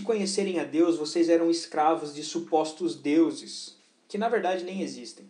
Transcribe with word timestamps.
de 0.00 0.06
conhecerem 0.06 0.58
a 0.58 0.64
Deus, 0.64 0.96
vocês 0.96 1.28
eram 1.28 1.50
escravos 1.50 2.14
de 2.14 2.22
supostos 2.22 2.96
deuses, 2.96 3.76
que 4.08 4.16
na 4.16 4.28
verdade 4.28 4.64
nem 4.64 4.80
existem. 4.80 5.26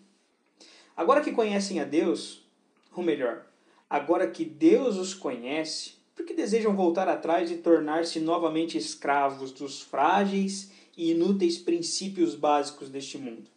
Agora 0.96 1.20
que 1.20 1.32
conhecem 1.32 1.80
a 1.80 1.84
Deus, 1.84 2.42
ou 2.94 3.02
melhor, 3.02 3.46
agora 3.88 4.30
que 4.30 4.44
Deus 4.44 4.96
os 4.96 5.12
conhece, 5.12 5.94
por 6.14 6.24
que 6.24 6.34
desejam 6.34 6.76
voltar 6.76 7.08
atrás 7.08 7.50
e 7.50 7.56
tornar-se 7.56 8.20
novamente 8.20 8.78
escravos 8.78 9.50
dos 9.50 9.80
frágeis 9.80 10.70
e 10.96 11.10
inúteis 11.10 11.58
princípios 11.58 12.34
básicos 12.34 12.88
deste 12.88 13.18
mundo? 13.18 13.50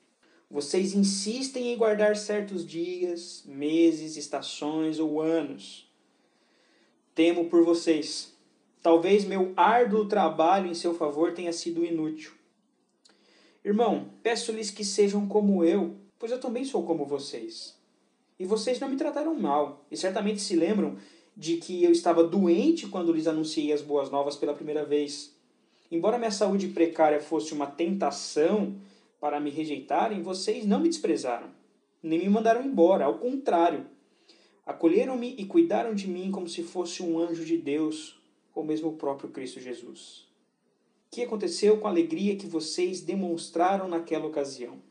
Vocês 0.50 0.94
insistem 0.94 1.74
em 1.74 1.78
guardar 1.78 2.16
certos 2.16 2.66
dias, 2.66 3.44
meses, 3.46 4.18
estações 4.18 5.00
ou 5.00 5.22
anos. 5.22 5.88
Temo 7.14 7.50
por 7.50 7.64
vocês. 7.64 8.33
Talvez 8.84 9.24
meu 9.24 9.54
árduo 9.56 10.10
trabalho 10.10 10.70
em 10.70 10.74
seu 10.74 10.94
favor 10.94 11.34
tenha 11.34 11.54
sido 11.54 11.86
inútil. 11.86 12.34
Irmão, 13.64 14.10
peço-lhes 14.22 14.70
que 14.70 14.84
sejam 14.84 15.26
como 15.26 15.64
eu, 15.64 15.96
pois 16.20 16.34
eu 16.34 16.38
também 16.38 16.66
sou 16.66 16.84
como 16.84 17.06
vocês. 17.06 17.80
E 18.38 18.46
vocês 18.46 18.82
não 18.82 18.90
me 18.90 18.98
trataram 18.98 19.34
mal, 19.36 19.86
e 19.90 19.96
certamente 19.96 20.42
se 20.42 20.54
lembram 20.54 20.98
de 21.36 21.56
que 21.56 21.82
eu 21.82 21.94
estava 21.94 22.26
doente 22.26 22.86
quando 22.88 23.14
lhes 23.14 23.26
anunciei 23.26 23.72
as 23.72 23.82
boas 23.82 24.12
novas 24.12 24.36
pela 24.36 24.54
primeira 24.54 24.84
vez. 24.84 25.34
Embora 25.90 26.18
minha 26.18 26.30
saúde 26.30 26.68
precária 26.68 27.22
fosse 27.22 27.54
uma 27.54 27.68
tentação 27.68 28.76
para 29.18 29.40
me 29.40 29.50
rejeitarem, 29.50 30.22
vocês 30.22 30.66
não 30.66 30.82
me 30.82 30.90
desprezaram, 30.90 31.48
nem 32.02 32.20
me 32.20 32.28
mandaram 32.28 32.62
embora, 32.62 33.06
ao 33.06 33.18
contrário. 33.18 33.86
Acolheram-me 34.66 35.36
e 35.38 35.46
cuidaram 35.46 35.96
de 35.96 36.06
mim 36.06 36.32
como 36.32 36.50
se 36.50 36.64
fosse 36.64 37.02
um 37.02 37.18
anjo 37.18 37.46
de 37.46 37.58
Deus, 37.58 38.22
ou 38.54 38.64
mesmo 38.64 38.90
o 38.90 38.98
próprio 38.98 39.30
Cristo 39.30 39.60
Jesus. 39.60 40.28
O 41.08 41.16
que 41.16 41.24
aconteceu 41.24 41.80
com 41.80 41.88
a 41.88 41.90
alegria 41.90 42.36
que 42.36 42.48
vocês 42.48 43.02
demonstraram 43.02 43.88
naquela 43.88 44.26
ocasião? 44.26 44.82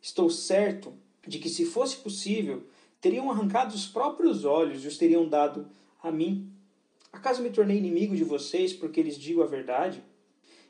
Estou 0.00 0.30
certo 0.30 0.92
de 1.26 1.38
que, 1.38 1.48
se 1.48 1.64
fosse 1.64 1.96
possível, 1.96 2.62
teriam 3.00 3.30
arrancado 3.30 3.74
os 3.74 3.86
próprios 3.86 4.44
olhos 4.44 4.84
e 4.84 4.88
os 4.88 4.96
teriam 4.96 5.28
dado 5.28 5.68
a 6.02 6.10
mim. 6.10 6.50
Acaso 7.12 7.42
me 7.42 7.50
tornei 7.50 7.78
inimigo 7.78 8.14
de 8.14 8.24
vocês 8.24 8.72
porque 8.72 9.02
lhes 9.02 9.18
digo 9.18 9.42
a 9.42 9.46
verdade? 9.46 10.02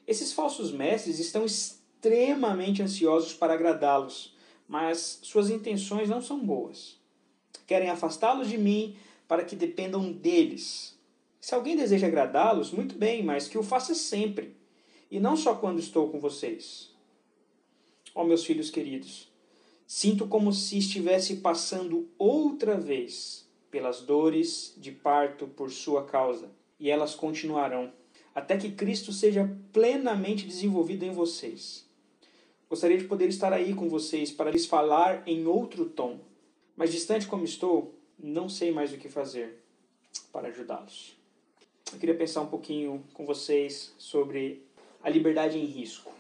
Esses 0.07 0.33
falsos 0.33 0.71
mestres 0.71 1.19
estão 1.19 1.45
extremamente 1.45 2.83
ansiosos 2.83 3.35
para 3.35 3.55
agradá-los, 3.55 4.35
mas 4.69 5.19
suas 5.23 5.51
intenções 5.51 6.09
não 6.09 6.23
são 6.23 6.39
boas. 6.39 6.97
Querem 7.67 7.91
afastá-los 7.91 8.49
de 8.49 8.57
mim 8.57 8.97
para 9.27 9.45
que 9.45 9.57
dependam 9.57 10.13
deles. 10.13 10.96
Se 11.47 11.55
alguém 11.55 11.77
deseja 11.77 12.09
agradá-los, 12.09 12.73
muito 12.73 12.99
bem, 12.99 13.23
mas 13.23 13.47
que 13.47 13.57
o 13.57 13.63
faça 13.63 13.95
sempre, 13.95 14.57
e 15.09 15.21
não 15.21 15.37
só 15.37 15.55
quando 15.55 15.79
estou 15.79 16.11
com 16.11 16.19
vocês. 16.19 16.93
Ó 18.13 18.23
oh, 18.23 18.25
meus 18.25 18.45
filhos 18.45 18.69
queridos, 18.69 19.31
sinto 19.87 20.27
como 20.27 20.53
se 20.53 20.77
estivesse 20.77 21.37
passando 21.37 22.09
outra 22.19 22.77
vez 22.77 23.49
pelas 23.71 24.01
dores 24.01 24.75
de 24.77 24.91
parto 24.91 25.47
por 25.47 25.71
sua 25.71 26.05
causa, 26.05 26.51
e 26.81 26.91
elas 26.91 27.15
continuarão, 27.15 27.93
até 28.35 28.57
que 28.57 28.73
Cristo 28.73 29.13
seja 29.13 29.49
plenamente 29.73 30.49
desenvolvido 30.49 31.05
em 31.05 31.13
vocês. 31.13 31.89
Gostaria 32.69 32.99
de 32.99 33.05
poder 33.05 33.29
estar 33.29 33.53
aí 33.53 33.73
com 33.73 33.89
vocês 33.89 34.33
para 34.33 34.51
lhes 34.51 34.67
falar 34.67 35.23
em 35.29 35.47
outro 35.47 35.85
tom, 35.85 36.19
mas 36.77 36.91
distante 36.91 37.29
como 37.29 37.45
estou, 37.45 37.95
não 38.19 38.49
sei 38.49 38.73
mais 38.73 38.93
o 38.93 38.99
que 38.99 39.09
fazer 39.09 39.63
para 40.33 40.49
ajudá-los. 40.49 41.16
Eu 41.93 42.01
queria 42.01 42.17
pensar 42.17 42.41
um 42.41 42.49
pouquinho 42.49 43.05
com 43.15 43.25
vocês 43.25 43.95
sobre 43.97 44.67
a 45.03 45.09
liberdade 45.09 45.57
em 45.57 45.65
risco. 45.65 46.11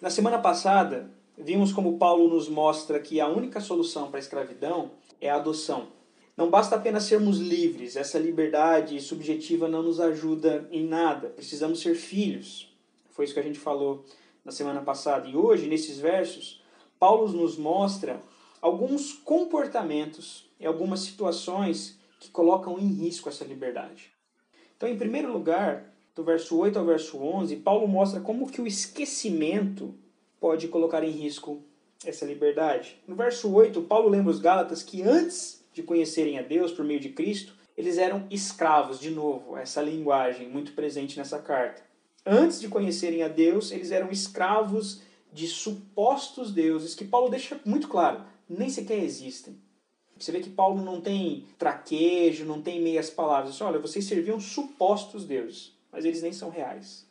Na 0.00 0.10
semana 0.10 0.38
passada, 0.38 1.10
vimos 1.36 1.72
como 1.72 1.96
Paulo 1.96 2.28
nos 2.28 2.46
mostra 2.46 3.00
que 3.00 3.18
a 3.18 3.26
única 3.26 3.58
solução 3.60 4.08
para 4.08 4.18
a 4.18 4.20
escravidão 4.20 4.90
é 5.18 5.30
a 5.30 5.36
adoção. 5.36 5.88
Não 6.36 6.50
basta 6.50 6.76
apenas 6.76 7.04
sermos 7.04 7.38
livres, 7.38 7.96
essa 7.96 8.18
liberdade 8.18 9.00
subjetiva 9.00 9.66
não 9.66 9.82
nos 9.82 9.98
ajuda 9.98 10.68
em 10.70 10.86
nada. 10.86 11.30
Precisamos 11.30 11.80
ser 11.80 11.94
filhos. 11.94 12.70
Foi 13.12 13.24
isso 13.24 13.32
que 13.32 13.40
a 13.40 13.42
gente 13.42 13.58
falou 13.58 14.04
na 14.44 14.52
semana 14.52 14.82
passada. 14.82 15.26
E 15.26 15.34
hoje, 15.34 15.66
nesses 15.66 15.98
versos, 15.98 16.62
Paulo 16.98 17.26
nos 17.32 17.56
mostra 17.56 18.22
alguns 18.60 19.14
comportamentos 19.14 20.46
e 20.60 20.66
algumas 20.66 21.00
situações 21.00 21.98
que 22.20 22.30
colocam 22.30 22.78
em 22.78 22.92
risco 22.92 23.30
essa 23.30 23.44
liberdade. 23.44 24.15
Então, 24.76 24.88
em 24.88 24.96
primeiro 24.96 25.32
lugar, 25.32 25.92
do 26.14 26.22
verso 26.22 26.56
8 26.58 26.78
ao 26.78 26.84
verso 26.84 27.18
11, 27.18 27.56
Paulo 27.56 27.88
mostra 27.88 28.20
como 28.20 28.50
que 28.50 28.60
o 28.60 28.66
esquecimento 28.66 29.94
pode 30.38 30.68
colocar 30.68 31.02
em 31.02 31.10
risco 31.10 31.62
essa 32.04 32.26
liberdade. 32.26 32.98
No 33.06 33.16
verso 33.16 33.52
8, 33.52 33.82
Paulo 33.82 34.08
lembra 34.08 34.30
os 34.30 34.38
Gálatas 34.38 34.82
que 34.82 35.02
antes 35.02 35.64
de 35.72 35.82
conhecerem 35.82 36.38
a 36.38 36.42
Deus 36.42 36.72
por 36.72 36.84
meio 36.84 37.00
de 37.00 37.10
Cristo, 37.10 37.54
eles 37.76 37.98
eram 37.98 38.26
escravos, 38.30 38.98
de 38.98 39.10
novo, 39.10 39.56
essa 39.56 39.82
linguagem 39.82 40.48
muito 40.48 40.72
presente 40.72 41.18
nessa 41.18 41.38
carta. 41.38 41.82
Antes 42.24 42.60
de 42.60 42.68
conhecerem 42.68 43.22
a 43.22 43.28
Deus, 43.28 43.70
eles 43.70 43.90
eram 43.90 44.10
escravos 44.10 45.02
de 45.32 45.46
supostos 45.46 46.52
deuses, 46.52 46.94
que 46.94 47.04
Paulo 47.04 47.28
deixa 47.28 47.60
muito 47.64 47.88
claro, 47.88 48.24
nem 48.48 48.70
sequer 48.70 48.98
existem. 48.98 49.58
Você 50.18 50.32
vê 50.32 50.40
que 50.40 50.50
Paulo 50.50 50.82
não 50.82 51.00
tem 51.00 51.44
traquejo, 51.58 52.44
não 52.44 52.62
tem 52.62 52.80
meias 52.80 53.10
palavras. 53.10 53.60
Olha, 53.60 53.78
vocês 53.78 54.04
serviam 54.04 54.40
supostos 54.40 55.24
deuses, 55.24 55.72
mas 55.92 56.04
eles 56.04 56.22
nem 56.22 56.32
são 56.32 56.48
reais. 56.48 57.06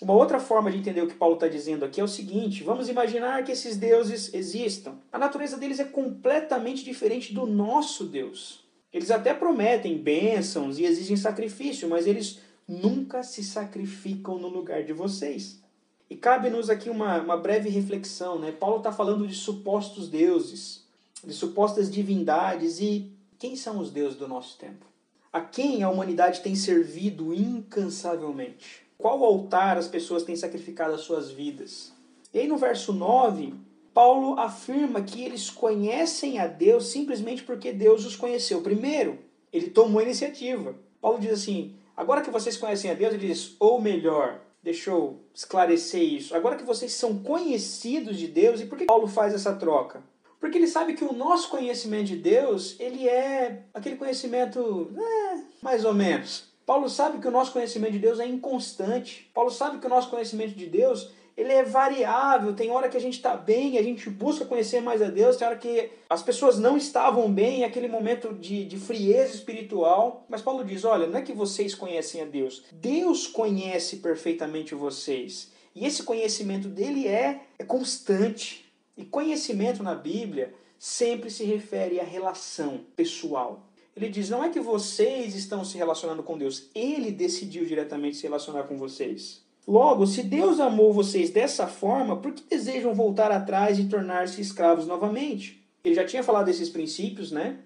Uma 0.00 0.14
outra 0.14 0.40
forma 0.40 0.70
de 0.70 0.78
entender 0.78 1.00
o 1.00 1.06
que 1.06 1.14
Paulo 1.14 1.34
está 1.34 1.46
dizendo 1.46 1.84
aqui 1.84 2.00
é 2.00 2.04
o 2.04 2.08
seguinte: 2.08 2.64
vamos 2.64 2.88
imaginar 2.88 3.44
que 3.44 3.52
esses 3.52 3.76
deuses 3.76 4.34
existam. 4.34 4.96
A 5.12 5.18
natureza 5.18 5.56
deles 5.56 5.78
é 5.78 5.84
completamente 5.84 6.82
diferente 6.82 7.32
do 7.32 7.46
nosso 7.46 8.04
Deus. 8.04 8.64
Eles 8.92 9.10
até 9.10 9.32
prometem 9.32 9.96
bênçãos 9.96 10.78
e 10.78 10.84
exigem 10.84 11.16
sacrifício, 11.16 11.88
mas 11.88 12.06
eles 12.06 12.40
nunca 12.66 13.22
se 13.22 13.44
sacrificam 13.44 14.38
no 14.38 14.48
lugar 14.48 14.82
de 14.82 14.92
vocês. 14.92 15.62
E 16.10 16.16
cabe-nos 16.16 16.68
aqui 16.68 16.90
uma, 16.90 17.22
uma 17.22 17.36
breve 17.36 17.70
reflexão. 17.70 18.38
Né? 18.38 18.52
Paulo 18.52 18.78
está 18.78 18.92
falando 18.92 19.26
de 19.26 19.34
supostos 19.34 20.08
deuses, 20.08 20.81
de 21.24 21.32
supostas 21.32 21.90
divindades, 21.90 22.80
e 22.80 23.12
quem 23.38 23.56
são 23.56 23.78
os 23.78 23.90
deuses 23.90 24.18
do 24.18 24.28
nosso 24.28 24.58
tempo? 24.58 24.86
A 25.32 25.40
quem 25.40 25.82
a 25.82 25.90
humanidade 25.90 26.40
tem 26.40 26.54
servido 26.54 27.32
incansavelmente? 27.32 28.82
Qual 28.98 29.24
altar 29.24 29.78
as 29.78 29.88
pessoas 29.88 30.22
têm 30.22 30.36
sacrificado 30.36 30.94
as 30.94 31.00
suas 31.00 31.30
vidas? 31.30 31.92
E 32.32 32.38
aí 32.38 32.46
no 32.46 32.56
verso 32.56 32.92
9, 32.92 33.54
Paulo 33.92 34.38
afirma 34.38 35.02
que 35.02 35.22
eles 35.22 35.50
conhecem 35.50 36.38
a 36.38 36.46
Deus 36.46 36.86
simplesmente 36.86 37.42
porque 37.42 37.72
Deus 37.72 38.06
os 38.06 38.16
conheceu. 38.16 38.62
Primeiro, 38.62 39.18
ele 39.52 39.70
tomou 39.70 40.00
a 40.00 40.04
iniciativa. 40.04 40.74
Paulo 41.00 41.18
diz 41.18 41.32
assim: 41.32 41.74
Agora 41.96 42.22
que 42.22 42.30
vocês 42.30 42.56
conhecem 42.56 42.90
a 42.90 42.94
Deus, 42.94 43.14
ele 43.14 43.26
diz, 43.26 43.54
ou 43.60 43.80
melhor, 43.80 44.40
deixa 44.62 44.90
eu 44.90 45.20
esclarecer 45.34 46.02
isso. 46.02 46.34
Agora 46.34 46.56
que 46.56 46.64
vocês 46.64 46.92
são 46.92 47.18
conhecidos 47.18 48.16
de 48.16 48.28
Deus, 48.28 48.60
e 48.60 48.66
por 48.66 48.78
que 48.78 48.86
Paulo 48.86 49.06
faz 49.06 49.34
essa 49.34 49.54
troca? 49.54 50.02
Porque 50.42 50.58
ele 50.58 50.66
sabe 50.66 50.94
que 50.94 51.04
o 51.04 51.12
nosso 51.12 51.48
conhecimento 51.48 52.06
de 52.06 52.16
Deus, 52.16 52.74
ele 52.80 53.08
é 53.08 53.62
aquele 53.72 53.94
conhecimento, 53.94 54.90
é, 54.98 55.38
mais 55.62 55.84
ou 55.84 55.94
menos. 55.94 56.50
Paulo 56.66 56.88
sabe 56.88 57.18
que 57.18 57.28
o 57.28 57.30
nosso 57.30 57.52
conhecimento 57.52 57.92
de 57.92 58.00
Deus 58.00 58.18
é 58.18 58.26
inconstante. 58.26 59.30
Paulo 59.32 59.52
sabe 59.52 59.78
que 59.78 59.86
o 59.86 59.88
nosso 59.88 60.10
conhecimento 60.10 60.56
de 60.56 60.66
Deus 60.66 61.12
ele 61.36 61.52
é 61.52 61.62
variável. 61.62 62.54
Tem 62.54 62.72
hora 62.72 62.88
que 62.88 62.96
a 62.96 63.00
gente 63.00 63.14
está 63.14 63.36
bem, 63.36 63.78
a 63.78 63.82
gente 63.84 64.10
busca 64.10 64.44
conhecer 64.44 64.82
mais 64.82 65.00
a 65.00 65.08
Deus, 65.08 65.36
tem 65.36 65.46
hora 65.46 65.56
que 65.56 65.90
as 66.10 66.24
pessoas 66.24 66.58
não 66.58 66.76
estavam 66.76 67.32
bem, 67.32 67.62
aquele 67.62 67.86
momento 67.86 68.34
de, 68.34 68.64
de 68.64 68.76
frieza 68.78 69.36
espiritual. 69.36 70.26
Mas 70.28 70.42
Paulo 70.42 70.64
diz: 70.64 70.84
olha, 70.84 71.06
não 71.06 71.20
é 71.20 71.22
que 71.22 71.32
vocês 71.32 71.72
conhecem 71.72 72.20
a 72.20 72.24
Deus, 72.24 72.64
Deus 72.72 73.28
conhece 73.28 73.98
perfeitamente 73.98 74.74
vocês. 74.74 75.52
E 75.72 75.86
esse 75.86 76.02
conhecimento 76.02 76.66
dele 76.66 77.06
é, 77.06 77.42
é 77.60 77.64
constante. 77.64 78.61
E 78.96 79.04
conhecimento 79.04 79.82
na 79.82 79.94
Bíblia 79.94 80.54
sempre 80.78 81.30
se 81.30 81.44
refere 81.44 82.00
à 82.00 82.04
relação 82.04 82.80
pessoal. 82.96 83.66
Ele 83.96 84.08
diz: 84.08 84.30
não 84.30 84.42
é 84.42 84.48
que 84.48 84.60
vocês 84.60 85.34
estão 85.34 85.64
se 85.64 85.76
relacionando 85.76 86.22
com 86.22 86.36
Deus, 86.36 86.68
ele 86.74 87.10
decidiu 87.10 87.64
diretamente 87.64 88.16
se 88.16 88.24
relacionar 88.24 88.64
com 88.64 88.76
vocês. 88.76 89.42
Logo, 89.66 90.06
se 90.06 90.22
Deus 90.24 90.58
amou 90.58 90.92
vocês 90.92 91.30
dessa 91.30 91.68
forma, 91.68 92.16
por 92.16 92.32
que 92.32 92.42
desejam 92.48 92.94
voltar 92.94 93.30
atrás 93.30 93.78
e 93.78 93.84
tornar-se 93.84 94.40
escravos 94.40 94.86
novamente? 94.86 95.62
Ele 95.84 95.94
já 95.94 96.04
tinha 96.04 96.22
falado 96.22 96.46
desses 96.46 96.68
princípios, 96.68 97.30
né? 97.30 97.58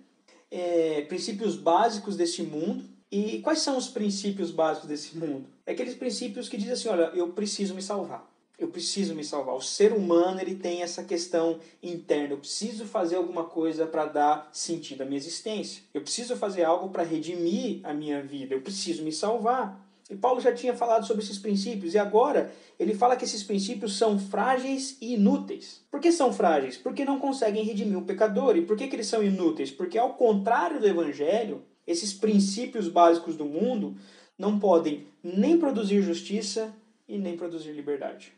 É, 0.50 1.02
princípios 1.02 1.56
básicos 1.56 2.17
desse 2.17 2.43
mundo. 2.43 2.84
E 3.11 3.38
quais 3.40 3.61
são 3.61 3.78
os 3.78 3.88
princípios 3.88 4.50
básicos 4.50 4.88
desse 4.88 5.17
mundo? 5.17 5.46
É 5.64 5.73
aqueles 5.73 5.94
princípios 5.94 6.49
que 6.49 6.56
dizem 6.56 6.75
assim: 6.75 6.88
olha, 6.88 7.11
eu 7.14 7.28
preciso 7.31 7.75
me 7.75 7.81
salvar. 7.81 8.31
Eu 8.58 8.69
preciso 8.69 9.14
me 9.14 9.23
salvar. 9.23 9.55
O 9.55 9.61
ser 9.61 9.93
humano 9.93 10.41
ele 10.41 10.55
tem 10.55 10.82
essa 10.82 11.05
questão 11.05 11.58
interna. 11.82 12.35
Eu 12.35 12.38
preciso 12.38 12.87
fazer 12.87 13.17
alguma 13.17 13.44
coisa 13.44 13.87
para 13.87 14.06
dar 14.06 14.49
sentido 14.50 15.03
à 15.03 15.05
minha 15.05 15.19
existência. 15.19 15.82
Eu 15.93 16.00
preciso 16.00 16.37
fazer 16.37 16.64
algo 16.64 16.88
para 16.88 17.03
redimir 17.03 17.81
a 17.85 17.93
minha 17.93 18.23
vida. 18.23 18.55
Eu 18.55 18.62
preciso 18.62 19.03
me 19.03 19.12
salvar. 19.12 19.85
E 20.08 20.14
Paulo 20.14 20.41
já 20.41 20.55
tinha 20.55 20.75
falado 20.75 21.05
sobre 21.05 21.23
esses 21.23 21.38
princípios, 21.38 21.94
e 21.94 21.99
agora 21.99 22.53
ele 22.79 22.94
fala 22.94 23.17
que 23.17 23.25
esses 23.25 23.43
princípios 23.43 23.99
são 23.99 24.19
frágeis 24.19 24.97
e 25.00 25.14
inúteis. 25.14 25.85
Por 25.91 26.00
que 26.00 26.12
são 26.12 26.32
frágeis? 26.32 26.76
Porque 26.76 27.05
não 27.05 27.19
conseguem 27.19 27.64
redimir 27.64 27.99
o 27.99 28.05
pecador. 28.05 28.56
E 28.56 28.62
por 28.62 28.76
que, 28.76 28.87
que 28.87 28.94
eles 28.94 29.09
são 29.09 29.23
inúteis? 29.23 29.70
Porque, 29.70 29.99
ao 29.99 30.14
contrário 30.14 30.79
do 30.79 30.87
Evangelho, 30.87 31.62
esses 31.87 32.14
princípios 32.14 32.88
básicos 32.88 33.37
do 33.37 33.44
mundo 33.44 33.97
não 34.38 34.59
podem 34.59 35.06
nem 35.23 35.59
produzir 35.59 36.02
justiça 36.02 36.73
e 37.09 37.19
nem 37.19 37.37
produzir 37.37 37.73
liberdade. 37.73 38.32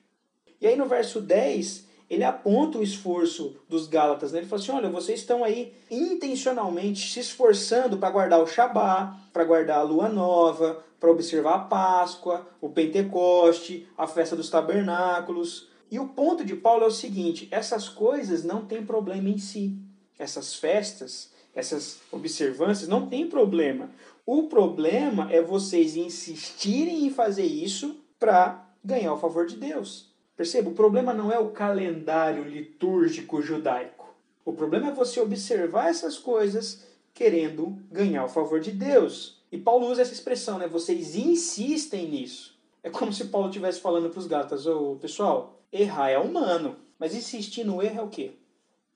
E 0.61 0.67
aí 0.67 0.77
no 0.77 0.87
verso 0.87 1.21
10, 1.21 1.87
ele 2.11 2.25
aponta 2.25 2.79
o 2.79 2.83
esforço 2.83 3.57
dos 3.69 3.87
Gálatas. 3.87 4.33
Né? 4.33 4.41
Ele 4.41 4.47
fala 4.47 4.63
assim: 4.63 4.73
olha, 4.73 4.89
vocês 4.89 5.21
estão 5.21 5.45
aí 5.45 5.75
intencionalmente 5.91 7.13
se 7.13 7.21
esforçando 7.21 7.99
para 7.99 8.11
guardar 8.11 8.43
o 8.43 8.47
Shabá, 8.47 9.17
para 9.33 9.45
guardar 9.45 9.79
a 9.79 9.83
lua 9.83 10.09
nova, 10.09 10.83
para 10.99 11.11
observar 11.11 11.55
a 11.55 11.59
Páscoa, 11.61 12.47
o 12.61 12.69
Pentecoste, 12.69 13.87
a 13.97 14.07
festa 14.07 14.35
dos 14.35 14.51
tabernáculos. 14.51 15.69
E 15.91 15.99
o 15.99 16.09
ponto 16.09 16.45
de 16.45 16.57
Paulo 16.57 16.85
é 16.85 16.89
o 16.89 16.93
seguinte: 16.93 17.47
essas 17.51 17.89
coisas 17.89 18.43
não 18.43 18.65
têm 18.65 18.85
problema 18.85 19.29
em 19.29 19.39
si. 19.39 19.77
Essas 20.19 20.55
festas, 20.55 21.31
essas 21.55 22.01
observâncias 22.11 22.89
não 22.89 23.07
têm 23.07 23.29
problema. 23.29 23.91
O 24.25 24.45
problema 24.45 25.31
é 25.31 25.41
vocês 25.41 25.97
insistirem 25.97 27.07
em 27.07 27.11
fazer 27.11 27.47
isso 27.47 27.97
para 28.19 28.67
ganhar 28.85 29.15
o 29.15 29.19
favor 29.19 29.47
de 29.47 29.57
Deus. 29.57 30.08
Perceba, 30.39 30.71
o 30.71 30.73
problema 30.73 31.13
não 31.13 31.33
é 31.33 31.39
o 31.41 31.51
calendário 31.51 32.45
litúrgico 32.45 33.43
judaico. 33.43 34.15
O 34.45 34.53
problema 34.53 34.91
é 34.91 34.93
você 34.93 35.21
observar 35.21 35.89
essas 35.89 36.17
coisas 36.17 36.85
querendo 37.13 37.77
ganhar 37.91 38.25
o 38.25 38.29
favor 38.29 38.61
de 38.61 38.71
Deus. 38.71 39.43
E 39.51 39.59
Paulo 39.59 39.89
usa 39.89 40.03
essa 40.03 40.13
expressão, 40.13 40.57
né? 40.57 40.69
Vocês 40.69 41.17
insistem 41.17 42.09
nisso. 42.09 42.57
É 42.85 42.89
como 42.89 43.13
se 43.13 43.25
Paulo 43.25 43.49
estivesse 43.49 43.81
falando 43.81 44.11
para 44.11 44.21
os 44.21 44.29
gatas, 44.29 44.65
ô 44.65 44.95
pessoal, 44.95 45.61
errar 45.73 46.11
é 46.11 46.19
humano, 46.21 46.77
mas 47.01 47.17
insistir 47.17 47.65
no 47.65 47.83
erro 47.83 47.99
é 47.99 48.03
o 48.05 48.09
quê? 48.09 48.31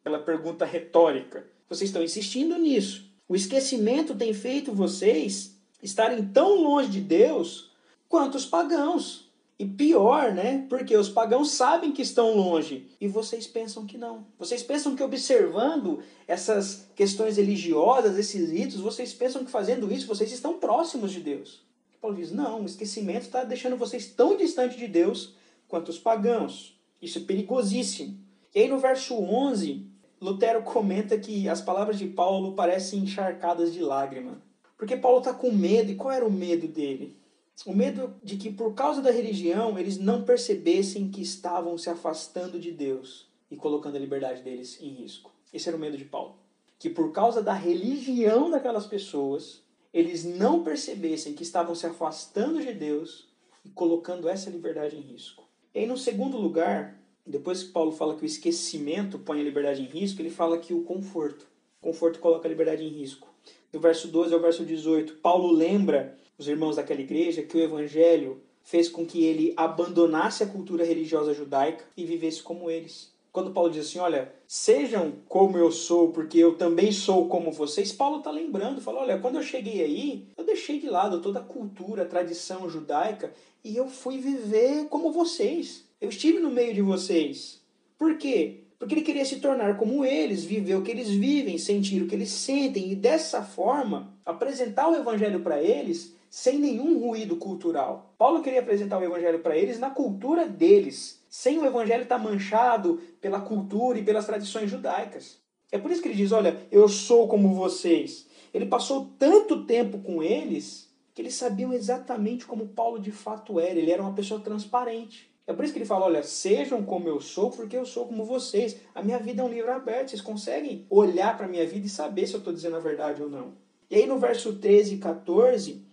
Aquela 0.01 0.21
pergunta 0.21 0.65
retórica. 0.65 1.45
Vocês 1.69 1.91
estão 1.91 2.05
insistindo 2.05 2.57
nisso. 2.57 3.11
O 3.29 3.35
esquecimento 3.35 4.15
tem 4.15 4.33
feito 4.33 4.73
vocês 4.73 5.59
estarem 5.83 6.25
tão 6.25 6.55
longe 6.63 6.89
de 6.89 7.01
Deus 7.01 7.73
quanto 8.09 8.37
os 8.37 8.47
pagãos. 8.47 9.32
E 9.63 9.65
pior, 9.65 10.33
né? 10.33 10.67
Porque 10.69 10.97
os 10.97 11.09
pagãos 11.09 11.53
sabem 11.53 11.93
que 11.93 12.03
estão 12.03 12.35
longe 12.35 12.89
e 13.01 13.07
vocês 13.07 13.47
pensam 13.47 13.87
que 13.87 13.97
não. 13.97 14.27
Vocês 14.37 14.61
pensam 14.61 14.97
que 14.97 15.03
observando 15.05 16.01
essas 16.27 16.89
questões 16.97 17.37
religiosas, 17.37 18.19
esses 18.19 18.51
ritos, 18.51 18.81
vocês 18.81 19.13
pensam 19.13 19.45
que 19.45 19.53
fazendo 19.53 19.93
isso 19.93 20.09
vocês 20.09 20.33
estão 20.33 20.59
próximos 20.59 21.13
de 21.13 21.21
Deus. 21.21 21.63
Paulo 22.01 22.17
diz: 22.17 22.33
não, 22.33 22.63
o 22.63 22.67
esquecimento 22.67 23.23
está 23.23 23.45
deixando 23.45 23.77
vocês 23.77 24.07
tão 24.07 24.37
distantes 24.37 24.77
de 24.77 24.89
Deus 24.89 25.37
quanto 25.69 25.91
os 25.91 25.99
pagãos. 26.01 26.77
Isso 27.01 27.19
é 27.19 27.23
perigosíssimo. 27.23 28.19
E 28.53 28.63
aí 28.63 28.69
no 28.69 28.81
verso 28.81 29.15
11, 29.15 29.87
Lutero 30.21 30.65
comenta 30.65 31.17
que 31.17 31.49
as 31.49 31.61
palavras 31.61 32.01
de 32.01 32.09
Paulo 32.09 32.55
parecem 32.55 32.99
encharcadas 32.99 33.73
de 33.73 33.81
lágrima. 33.81 34.43
Porque 34.77 34.97
Paulo 34.97 35.19
está 35.19 35.33
com 35.33 35.53
medo, 35.53 35.93
e 35.93 35.95
qual 35.95 36.13
era 36.13 36.27
o 36.27 36.33
medo 36.33 36.67
dele? 36.67 37.17
O 37.65 37.73
medo 37.73 38.15
de 38.25 38.37
que, 38.37 38.51
por 38.51 38.75
causa 38.75 39.01
da 39.01 39.11
religião, 39.11 39.79
eles 39.79 39.97
não 39.97 40.25
percebessem 40.25 41.09
que 41.09 41.23
estavam 41.23 41.79
se 41.79 41.89
afastando 41.89 42.59
de 42.59 42.73
Deus 42.73 43.29
e 43.51 43.57
colocando 43.57 43.97
a 43.97 44.01
liberdade 44.01 44.43
deles 44.43 44.79
em 44.81 44.89
risco. 44.89 45.31
Esse 45.53 45.69
era 45.69 45.77
o 45.77 45.81
medo 45.81 45.97
de 45.97 46.05
Paulo. 46.05 46.35
Que, 46.77 46.91
por 46.91 47.13
causa 47.13 47.41
da 47.41 47.53
religião 47.53 48.51
daquelas 48.51 48.87
pessoas, 48.87 49.63
eles 49.95 50.25
não 50.25 50.65
percebessem 50.65 51.35
que 51.35 51.45
estavam 51.45 51.75
se 51.75 51.87
afastando 51.87 52.61
de 52.61 52.73
Deus 52.73 53.29
e 53.65 53.69
colocando 53.69 54.29
essa 54.29 54.51
liberdade 54.51 54.97
em 54.97 55.01
risco. 55.01 55.45
E 55.73 55.81
aí, 55.81 55.87
no 55.87 55.97
segundo 55.97 56.37
lugar, 56.37 56.99
depois 57.25 57.63
que 57.63 57.71
Paulo 57.71 57.93
fala 57.93 58.17
que 58.17 58.25
o 58.25 58.27
esquecimento 58.27 59.21
põe 59.21 59.41
a 59.41 59.45
liberdade 59.45 59.83
em 59.83 59.87
risco, 59.87 60.21
ele 60.21 60.31
fala 60.31 60.59
que 60.59 60.75
o 60.75 60.83
conforto. 60.83 61.47
O 61.81 61.85
conforto 61.85 62.19
coloca 62.19 62.49
a 62.49 62.51
liberdade 62.51 62.83
em 62.83 62.89
risco. 62.89 63.29
Do 63.71 63.79
verso 63.79 64.09
12 64.09 64.35
ao 64.35 64.41
verso 64.41 64.65
18, 64.65 65.15
Paulo 65.17 65.53
lembra 65.53 66.19
os 66.43 66.49
irmãos 66.49 66.77
daquela 66.77 67.01
igreja 67.01 67.43
que 67.43 67.57
o 67.57 67.61
evangelho 67.61 68.43
fez 68.65 68.89
com 68.89 69.07
que 69.07 69.25
ele 69.25 69.53
abandonasse 69.57 70.43
a 70.43 70.47
cultura 70.47 70.85
religiosa 70.85 71.33
judaica 71.33 71.85
e 71.97 72.05
vivesse 72.05 72.43
como 72.43 72.71
eles. 72.71 73.13
Quando 73.33 73.53
Paulo 73.53 73.71
diz 73.71 73.87
assim, 73.87 73.99
olha, 73.99 74.33
sejam 74.47 75.15
como 75.27 75.57
eu 75.57 75.73
sou, 75.73 76.11
porque 76.11 76.39
eu 76.39 76.55
também 76.55 76.93
sou 76.93 77.29
como 77.29 77.51
vocês, 77.51 77.91
Paulo 77.91 78.19
está 78.19 78.31
lembrando, 78.31 78.81
fala, 78.81 79.01
olha, 79.01 79.19
quando 79.19 79.37
eu 79.37 79.43
cheguei 79.43 79.83
aí, 79.83 80.27
eu 80.37 80.45
deixei 80.45 80.79
de 80.79 80.89
lado 80.89 81.23
toda 81.23 81.39
a 81.39 81.45
cultura, 81.45 82.03
a 82.03 82.07
tradição 82.07 82.69
judaica 82.69 83.33
e 83.65 83.75
eu 83.77 83.89
fui 83.89 84.19
viver 84.19 84.87
como 84.89 85.13
vocês. 85.13 85.85
Eu 86.01 86.11
estive 86.11 86.41
no 86.41 86.51
meio 86.51 86.75
de 86.75 86.83
vocês. 86.83 87.61
Por 87.97 88.19
quê? 88.19 88.65
Porque 88.79 88.95
ele 88.95 89.03
queria 89.03 89.25
se 89.25 89.37
tornar 89.37 89.79
como 89.79 90.05
eles, 90.05 90.45
viver 90.45 90.75
o 90.75 90.83
que 90.83 90.91
eles 90.91 91.09
vivem, 91.09 91.57
sentir 91.57 92.03
o 92.03 92.09
que 92.09 92.17
eles 92.17 92.31
sentem 92.31 92.91
e 92.91 92.97
dessa 92.97 93.43
forma 93.43 94.13
apresentar 94.27 94.89
o 94.89 94.97
evangelho 94.97 95.41
para 95.41 95.63
eles 95.63 96.13
sem 96.33 96.59
nenhum 96.59 96.99
ruído 96.99 97.37
cultural. 97.37 98.15
Paulo 98.17 98.41
queria 98.41 98.61
apresentar 98.61 98.99
o 98.99 99.05
evangelho 99.05 99.41
para 99.41 99.55
eles 99.55 99.79
na 99.79 99.91
cultura 99.91 100.49
deles, 100.49 101.23
sem 101.29 101.59
o 101.59 101.67
evangelho 101.67 102.05
estar 102.05 102.17
tá 102.17 102.25
manchado 102.25 103.03
pela 103.21 103.39
cultura 103.39 103.99
e 103.99 104.03
pelas 104.03 104.25
tradições 104.25 104.71
judaicas. 104.71 105.37
É 105.71 105.77
por 105.77 105.91
isso 105.91 106.01
que 106.01 106.09
ele 106.09 106.17
diz: 106.17 106.33
Olha, 106.33 106.57
eu 106.71 106.89
sou 106.89 107.29
como 107.29 107.55
vocês. 107.55 108.27
Ele 108.55 108.65
passou 108.65 109.11
tanto 109.19 109.67
tempo 109.67 109.99
com 109.99 110.23
eles 110.23 110.91
que 111.13 111.21
eles 111.21 111.35
sabiam 111.35 111.71
exatamente 111.71 112.47
como 112.47 112.69
Paulo 112.69 112.99
de 112.99 113.13
fato 113.13 113.61
era. 113.61 113.79
Ele 113.79 113.91
era 113.91 114.01
uma 114.01 114.15
pessoa 114.15 114.41
transparente. 114.41 115.31
É 115.47 115.53
por 115.53 115.67
isso 115.67 115.75
que 115.75 115.81
ele 115.81 115.85
fala: 115.85 116.07
olha, 116.07 116.23
sejam 116.23 116.83
como 116.83 117.11
eu 117.11 117.21
sou, 117.21 117.51
porque 117.51 117.77
eu 117.77 117.85
sou 117.85 118.07
como 118.07 118.25
vocês. 118.25 118.79
A 118.95 119.03
minha 119.03 119.19
vida 119.19 119.43
é 119.43 119.45
um 119.45 119.53
livro 119.53 119.71
aberto. 119.71 120.09
Vocês 120.09 120.23
conseguem 120.23 120.87
olhar 120.89 121.37
para 121.37 121.45
a 121.45 121.51
minha 121.51 121.67
vida 121.67 121.87
e 121.87 121.91
saber 121.91 122.27
se 122.27 122.33
eu 122.33 122.39
estou 122.39 122.55
dizendo 122.55 122.77
a 122.77 122.81
verdade 122.81 123.23
ou 123.23 123.29
não. 123.29 123.53
E 123.91 123.97
aí 123.97 124.07
no 124.07 124.19
verso 124.19 124.55
13 124.55 124.95
e 124.95 124.99
14, 124.99 125.92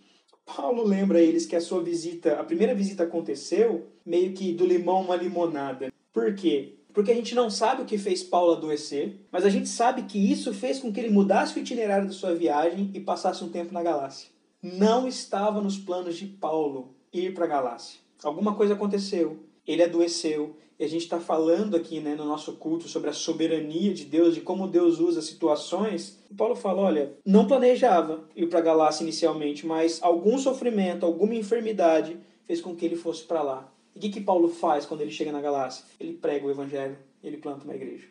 Paulo 0.56 0.82
lembra 0.82 1.20
eles 1.20 1.46
que 1.46 1.54
a 1.54 1.60
sua 1.60 1.82
visita, 1.82 2.40
a 2.40 2.44
primeira 2.44 2.74
visita 2.74 3.04
aconteceu 3.04 3.86
meio 4.04 4.32
que 4.32 4.52
do 4.52 4.66
limão 4.66 5.02
uma 5.02 5.16
limonada. 5.16 5.92
Por 6.12 6.34
quê? 6.34 6.74
Porque 6.92 7.12
a 7.12 7.14
gente 7.14 7.34
não 7.34 7.48
sabe 7.48 7.82
o 7.82 7.84
que 7.84 7.96
fez 7.96 8.22
Paulo 8.22 8.52
adoecer, 8.52 9.20
mas 9.30 9.44
a 9.44 9.48
gente 9.48 9.68
sabe 9.68 10.02
que 10.02 10.18
isso 10.18 10.52
fez 10.52 10.80
com 10.80 10.92
que 10.92 10.98
ele 10.98 11.10
mudasse 11.10 11.56
o 11.56 11.60
itinerário 11.60 12.08
da 12.08 12.12
sua 12.12 12.34
viagem 12.34 12.90
e 12.92 13.00
passasse 13.00 13.44
um 13.44 13.48
tempo 13.48 13.72
na 13.72 13.82
Galácia. 13.82 14.28
Não 14.62 15.06
estava 15.06 15.60
nos 15.60 15.78
planos 15.78 16.16
de 16.16 16.26
Paulo 16.26 16.94
ir 17.12 17.32
para 17.32 17.44
a 17.44 17.48
Galácia. 17.48 18.00
Alguma 18.22 18.54
coisa 18.54 18.74
aconteceu, 18.74 19.38
ele 19.66 19.82
adoeceu, 19.82 20.56
e 20.80 20.84
a 20.84 20.88
gente 20.88 21.02
está 21.02 21.20
falando 21.20 21.76
aqui 21.76 22.00
né, 22.00 22.14
no 22.14 22.24
nosso 22.24 22.54
culto 22.54 22.88
sobre 22.88 23.10
a 23.10 23.12
soberania 23.12 23.92
de 23.92 24.06
Deus, 24.06 24.34
de 24.34 24.40
como 24.40 24.66
Deus 24.66 24.98
usa 24.98 25.20
situações. 25.20 26.18
E 26.30 26.34
Paulo 26.34 26.56
fala: 26.56 26.80
olha, 26.80 27.12
não 27.24 27.46
planejava 27.46 28.24
ir 28.34 28.46
para 28.46 28.62
Galácia 28.62 29.02
inicialmente, 29.02 29.66
mas 29.66 30.02
algum 30.02 30.38
sofrimento, 30.38 31.04
alguma 31.04 31.34
enfermidade 31.34 32.16
fez 32.44 32.62
com 32.62 32.74
que 32.74 32.86
ele 32.86 32.96
fosse 32.96 33.24
para 33.24 33.42
lá. 33.42 33.70
E 33.94 33.98
o 33.98 34.00
que, 34.00 34.08
que 34.08 34.20
Paulo 34.22 34.48
faz 34.48 34.86
quando 34.86 35.02
ele 35.02 35.10
chega 35.10 35.30
na 35.30 35.42
Galácia? 35.42 35.84
Ele 36.00 36.14
prega 36.14 36.46
o 36.46 36.50
evangelho, 36.50 36.96
ele 37.22 37.36
planta 37.36 37.64
uma 37.64 37.74
igreja. 37.74 38.06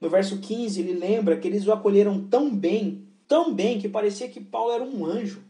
No 0.00 0.08
verso 0.08 0.38
15, 0.38 0.80
ele 0.80 0.94
lembra 0.94 1.36
que 1.36 1.46
eles 1.46 1.66
o 1.66 1.72
acolheram 1.72 2.26
tão 2.28 2.54
bem, 2.54 3.06
tão 3.28 3.52
bem, 3.52 3.78
que 3.78 3.88
parecia 3.88 4.28
que 4.28 4.40
Paulo 4.40 4.72
era 4.72 4.82
um 4.82 5.04
anjo, 5.04 5.42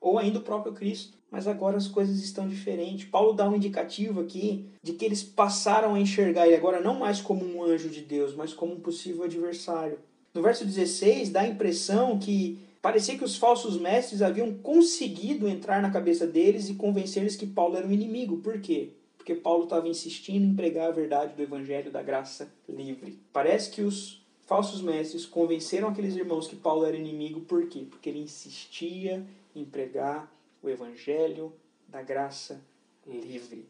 ou 0.00 0.18
ainda 0.18 0.38
o 0.38 0.42
próprio 0.42 0.72
Cristo 0.72 1.18
mas 1.30 1.46
agora 1.46 1.76
as 1.76 1.86
coisas 1.86 2.22
estão 2.22 2.48
diferentes. 2.48 3.08
Paulo 3.08 3.32
dá 3.32 3.48
um 3.48 3.56
indicativo 3.56 4.20
aqui 4.20 4.66
de 4.82 4.92
que 4.92 5.04
eles 5.04 5.22
passaram 5.22 5.94
a 5.94 6.00
enxergar 6.00 6.46
ele 6.46 6.56
agora 6.56 6.80
não 6.80 6.98
mais 6.98 7.20
como 7.20 7.44
um 7.44 7.62
anjo 7.62 7.88
de 7.88 8.00
Deus, 8.00 8.34
mas 8.34 8.52
como 8.54 8.74
um 8.74 8.80
possível 8.80 9.24
adversário. 9.24 9.98
No 10.32 10.42
verso 10.42 10.64
16, 10.64 11.30
dá 11.30 11.42
a 11.42 11.48
impressão 11.48 12.18
que 12.18 12.58
parecia 12.80 13.18
que 13.18 13.24
os 13.24 13.36
falsos 13.36 13.78
mestres 13.78 14.22
haviam 14.22 14.54
conseguido 14.54 15.48
entrar 15.48 15.82
na 15.82 15.90
cabeça 15.90 16.26
deles 16.26 16.68
e 16.68 16.74
convencer-eles 16.74 17.36
que 17.36 17.46
Paulo 17.46 17.76
era 17.76 17.86
um 17.86 17.92
inimigo. 17.92 18.38
Por 18.38 18.60
quê? 18.60 18.90
Porque 19.16 19.34
Paulo 19.34 19.64
estava 19.64 19.88
insistindo 19.88 20.46
em 20.46 20.54
pregar 20.54 20.88
a 20.88 20.92
verdade 20.92 21.34
do 21.34 21.42
evangelho 21.42 21.90
da 21.90 22.02
graça 22.02 22.50
livre. 22.68 23.18
Parece 23.32 23.70
que 23.70 23.82
os 23.82 24.22
falsos 24.46 24.80
mestres 24.80 25.26
convenceram 25.26 25.88
aqueles 25.88 26.16
irmãos 26.16 26.46
que 26.46 26.56
Paulo 26.56 26.86
era 26.86 26.96
inimigo, 26.96 27.40
por 27.40 27.66
quê? 27.66 27.84
Porque 27.90 28.08
ele 28.08 28.20
insistia 28.20 29.22
em 29.60 29.64
pregar 29.64 30.32
o 30.62 30.68
evangelho 30.68 31.52
da 31.88 32.02
graça 32.02 32.64
livre. 33.06 33.68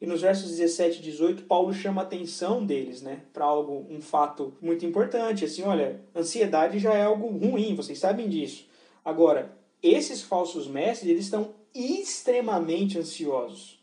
E 0.00 0.06
nos 0.06 0.22
versos 0.22 0.50
17 0.50 0.98
e 0.98 1.02
18, 1.02 1.42
Paulo 1.42 1.74
chama 1.74 2.00
a 2.00 2.04
atenção 2.04 2.64
deles, 2.64 3.02
né, 3.02 3.20
para 3.34 3.44
algo, 3.44 3.86
um 3.90 4.00
fato 4.00 4.54
muito 4.60 4.86
importante, 4.86 5.44
assim, 5.44 5.62
olha, 5.62 6.00
ansiedade 6.16 6.78
já 6.78 6.94
é 6.94 7.04
algo 7.04 7.26
ruim, 7.26 7.74
vocês 7.74 7.98
sabem 7.98 8.26
disso. 8.26 8.66
Agora, 9.04 9.54
esses 9.82 10.22
falsos 10.22 10.66
mestres, 10.66 11.10
eles 11.10 11.24
estão 11.26 11.54
extremamente 11.74 12.98
ansiosos. 12.98 13.78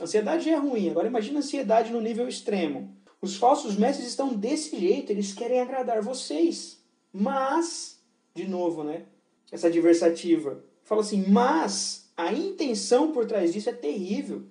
Ansiedade 0.00 0.46
já 0.46 0.52
é 0.52 0.56
ruim, 0.56 0.88
agora 0.88 1.06
imagina 1.06 1.40
ansiedade 1.40 1.92
no 1.92 2.00
nível 2.00 2.26
extremo. 2.26 2.96
Os 3.20 3.36
falsos 3.36 3.76
mestres 3.76 4.08
estão 4.08 4.34
desse 4.34 4.78
jeito, 4.78 5.10
eles 5.10 5.34
querem 5.34 5.60
agradar 5.60 6.00
vocês. 6.00 6.82
Mas, 7.12 8.00
de 8.34 8.48
novo, 8.48 8.82
né, 8.82 9.04
essa 9.52 9.68
adversativa, 9.68 10.64
fala 10.82 11.02
assim: 11.02 11.24
Mas 11.28 12.10
A 12.16 12.32
intenção 12.32 13.10
por 13.12 13.26
trás 13.26 13.52
disso 13.52 13.70
é 13.70 13.72
terrível. 13.72 14.42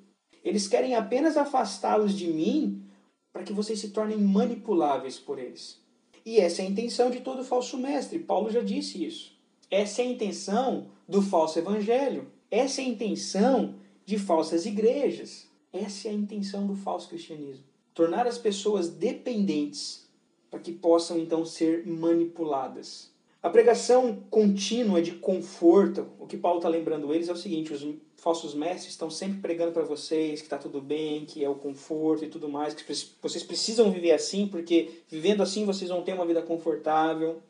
Eles 0.43 0.67
querem 0.67 0.95
apenas 0.95 1.37
afastá-los 1.37 2.17
de 2.17 2.27
mim 2.27 2.83
para 3.31 3.43
que 3.43 3.53
vocês 3.53 3.79
se 3.79 3.89
tornem 3.89 4.17
manipuláveis 4.17 5.19
por 5.19 5.37
eles. 5.37 5.79
E 6.25 6.39
essa 6.39 6.61
é 6.61 6.65
a 6.65 6.69
intenção 6.69 7.09
de 7.09 7.21
todo 7.21 7.43
falso 7.43 7.77
mestre. 7.77 8.19
Paulo 8.19 8.49
já 8.49 8.61
disse 8.61 9.03
isso. 9.03 9.37
Essa 9.69 10.01
é 10.01 10.05
a 10.05 10.09
intenção 10.09 10.89
do 11.07 11.21
falso 11.21 11.59
evangelho. 11.59 12.31
Essa 12.49 12.81
é 12.81 12.85
a 12.85 12.87
intenção 12.87 13.75
de 14.05 14.17
falsas 14.17 14.65
igrejas. 14.65 15.47
Essa 15.71 16.07
é 16.07 16.11
a 16.11 16.15
intenção 16.15 16.65
do 16.65 16.75
falso 16.75 17.07
cristianismo. 17.07 17.63
Tornar 17.93 18.25
as 18.25 18.37
pessoas 18.37 18.89
dependentes 18.89 20.09
para 20.49 20.59
que 20.59 20.71
possam 20.71 21.17
então 21.17 21.45
ser 21.45 21.85
manipuladas. 21.85 23.10
A 23.41 23.49
pregação 23.49 24.17
contínua 24.29 25.01
de 25.01 25.13
conforto, 25.13 26.07
o 26.19 26.27
que 26.27 26.37
Paulo 26.37 26.59
está 26.59 26.69
lembrando 26.69 27.11
eles 27.11 27.27
é 27.27 27.33
o 27.33 27.35
seguinte: 27.35 27.73
os 27.73 27.83
falsos 28.15 28.53
mestres 28.53 28.91
estão 28.91 29.09
sempre 29.09 29.39
pregando 29.39 29.71
para 29.71 29.83
vocês 29.83 30.41
que 30.41 30.45
está 30.45 30.59
tudo 30.59 30.79
bem, 30.79 31.25
que 31.25 31.43
é 31.43 31.49
o 31.49 31.55
conforto 31.55 32.23
e 32.23 32.29
tudo 32.29 32.47
mais, 32.47 32.75
que 32.75 32.83
vocês 33.19 33.43
precisam 33.43 33.91
viver 33.91 34.11
assim, 34.11 34.47
porque 34.47 35.01
vivendo 35.07 35.41
assim 35.41 35.65
vocês 35.65 35.89
vão 35.89 36.03
ter 36.03 36.13
uma 36.13 36.25
vida 36.25 36.43
confortável. 36.43 37.41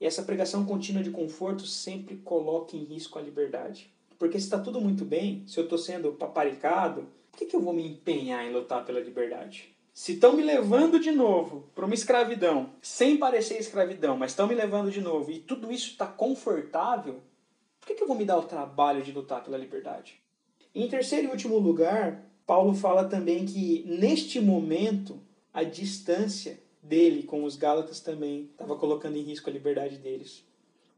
E 0.00 0.04
essa 0.04 0.24
pregação 0.24 0.66
contínua 0.66 1.02
de 1.02 1.10
conforto 1.10 1.64
sempre 1.64 2.16
coloca 2.16 2.76
em 2.76 2.82
risco 2.82 3.16
a 3.16 3.22
liberdade. 3.22 3.88
Porque 4.18 4.40
se 4.40 4.46
está 4.46 4.58
tudo 4.58 4.80
muito 4.80 5.04
bem, 5.04 5.44
se 5.46 5.58
eu 5.58 5.64
estou 5.64 5.78
sendo 5.78 6.12
paparicado, 6.12 7.06
por 7.30 7.38
que, 7.38 7.46
que 7.46 7.54
eu 7.54 7.60
vou 7.60 7.72
me 7.72 7.86
empenhar 7.86 8.44
em 8.44 8.52
lutar 8.52 8.84
pela 8.84 8.98
liberdade? 8.98 9.75
Se 9.96 10.12
estão 10.12 10.34
me 10.34 10.42
levando 10.42 11.00
de 11.00 11.10
novo 11.10 11.70
para 11.74 11.86
uma 11.86 11.94
escravidão, 11.94 12.68
sem 12.82 13.16
parecer 13.16 13.58
escravidão, 13.58 14.14
mas 14.14 14.32
estão 14.32 14.46
me 14.46 14.54
levando 14.54 14.90
de 14.90 15.00
novo, 15.00 15.30
e 15.30 15.38
tudo 15.38 15.72
isso 15.72 15.92
está 15.92 16.06
confortável, 16.06 17.22
por 17.80 17.86
que, 17.86 17.94
que 17.94 18.02
eu 18.02 18.06
vou 18.06 18.14
me 18.14 18.26
dar 18.26 18.36
o 18.36 18.42
trabalho 18.42 19.02
de 19.02 19.10
lutar 19.10 19.42
pela 19.42 19.56
liberdade? 19.56 20.20
Em 20.74 20.86
terceiro 20.86 21.28
e 21.28 21.30
último 21.30 21.56
lugar, 21.58 22.22
Paulo 22.46 22.74
fala 22.74 23.08
também 23.08 23.46
que 23.46 23.84
neste 23.88 24.38
momento 24.38 25.18
a 25.50 25.62
distância 25.62 26.60
dele 26.82 27.22
com 27.22 27.42
os 27.42 27.56
Gálatas 27.56 27.98
também 27.98 28.50
estava 28.52 28.76
colocando 28.76 29.16
em 29.16 29.22
risco 29.22 29.48
a 29.48 29.52
liberdade 29.52 29.96
deles. 29.96 30.44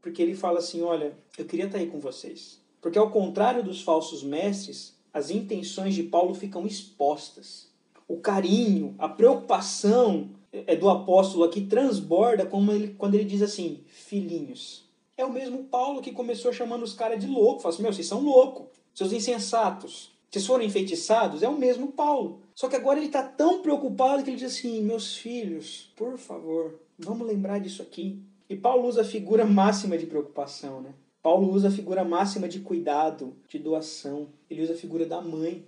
Porque 0.01 0.21
ele 0.21 0.35
fala 0.35 0.59
assim: 0.59 0.81
Olha, 0.81 1.17
eu 1.37 1.45
queria 1.45 1.67
estar 1.67 1.77
aí 1.77 1.87
com 1.87 2.01
vocês. 2.01 2.59
Porque 2.81 2.99
ao 2.99 3.09
contrário 3.09 3.63
dos 3.63 3.81
falsos 3.81 4.23
mestres, 4.23 4.93
as 5.13 5.29
intenções 5.29 5.95
de 5.95 6.03
Paulo 6.03 6.35
ficam 6.35 6.67
expostas 6.67 7.68
o 8.09 8.17
carinho, 8.17 8.95
a 8.97 9.07
preocupação 9.07 10.31
é 10.51 10.75
do 10.75 10.89
apóstolo 10.89 11.43
aqui 11.43 11.61
transborda 11.61 12.43
como 12.43 12.71
ele, 12.71 12.95
quando 12.97 13.13
ele 13.13 13.23
diz 13.23 13.43
assim, 13.43 13.81
filhinhos. 13.85 14.83
É 15.15 15.23
o 15.23 15.31
mesmo 15.31 15.65
Paulo 15.65 16.01
que 16.01 16.11
começou 16.11 16.51
chamando 16.51 16.81
os 16.81 16.93
caras 16.93 17.19
de 17.19 17.27
louco. 17.27 17.61
Fala 17.61 17.71
assim, 17.71 17.83
meu, 17.83 17.93
vocês 17.93 18.07
são 18.07 18.19
loucos, 18.19 18.65
seus 18.95 19.13
insensatos. 19.13 20.11
Vocês 20.27 20.45
foram 20.45 20.63
enfeitiçados? 20.63 21.43
É 21.43 21.49
o 21.49 21.57
mesmo 21.57 21.91
Paulo. 21.91 22.41
Só 22.55 22.67
que 22.67 22.75
agora 22.75 22.97
ele 22.97 23.07
está 23.07 23.21
tão 23.21 23.61
preocupado 23.61 24.23
que 24.23 24.31
ele 24.31 24.37
diz 24.37 24.57
assim, 24.57 24.81
meus 24.81 25.15
filhos, 25.15 25.91
por 25.95 26.17
favor, 26.17 26.79
vamos 26.97 27.27
lembrar 27.27 27.59
disso 27.59 27.83
aqui. 27.83 28.19
E 28.49 28.55
Paulo 28.55 28.87
usa 28.87 29.01
a 29.01 29.05
figura 29.05 29.45
máxima 29.45 29.95
de 29.95 30.07
preocupação, 30.07 30.81
né? 30.81 30.95
Paulo 31.21 31.51
usa 31.51 31.67
a 31.67 31.71
figura 31.71 32.03
máxima 32.03 32.47
de 32.47 32.59
cuidado, 32.59 33.35
de 33.47 33.59
doação. 33.59 34.29
Ele 34.49 34.63
usa 34.63 34.73
a 34.73 34.77
figura 34.77 35.05
da 35.05 35.21
mãe 35.21 35.63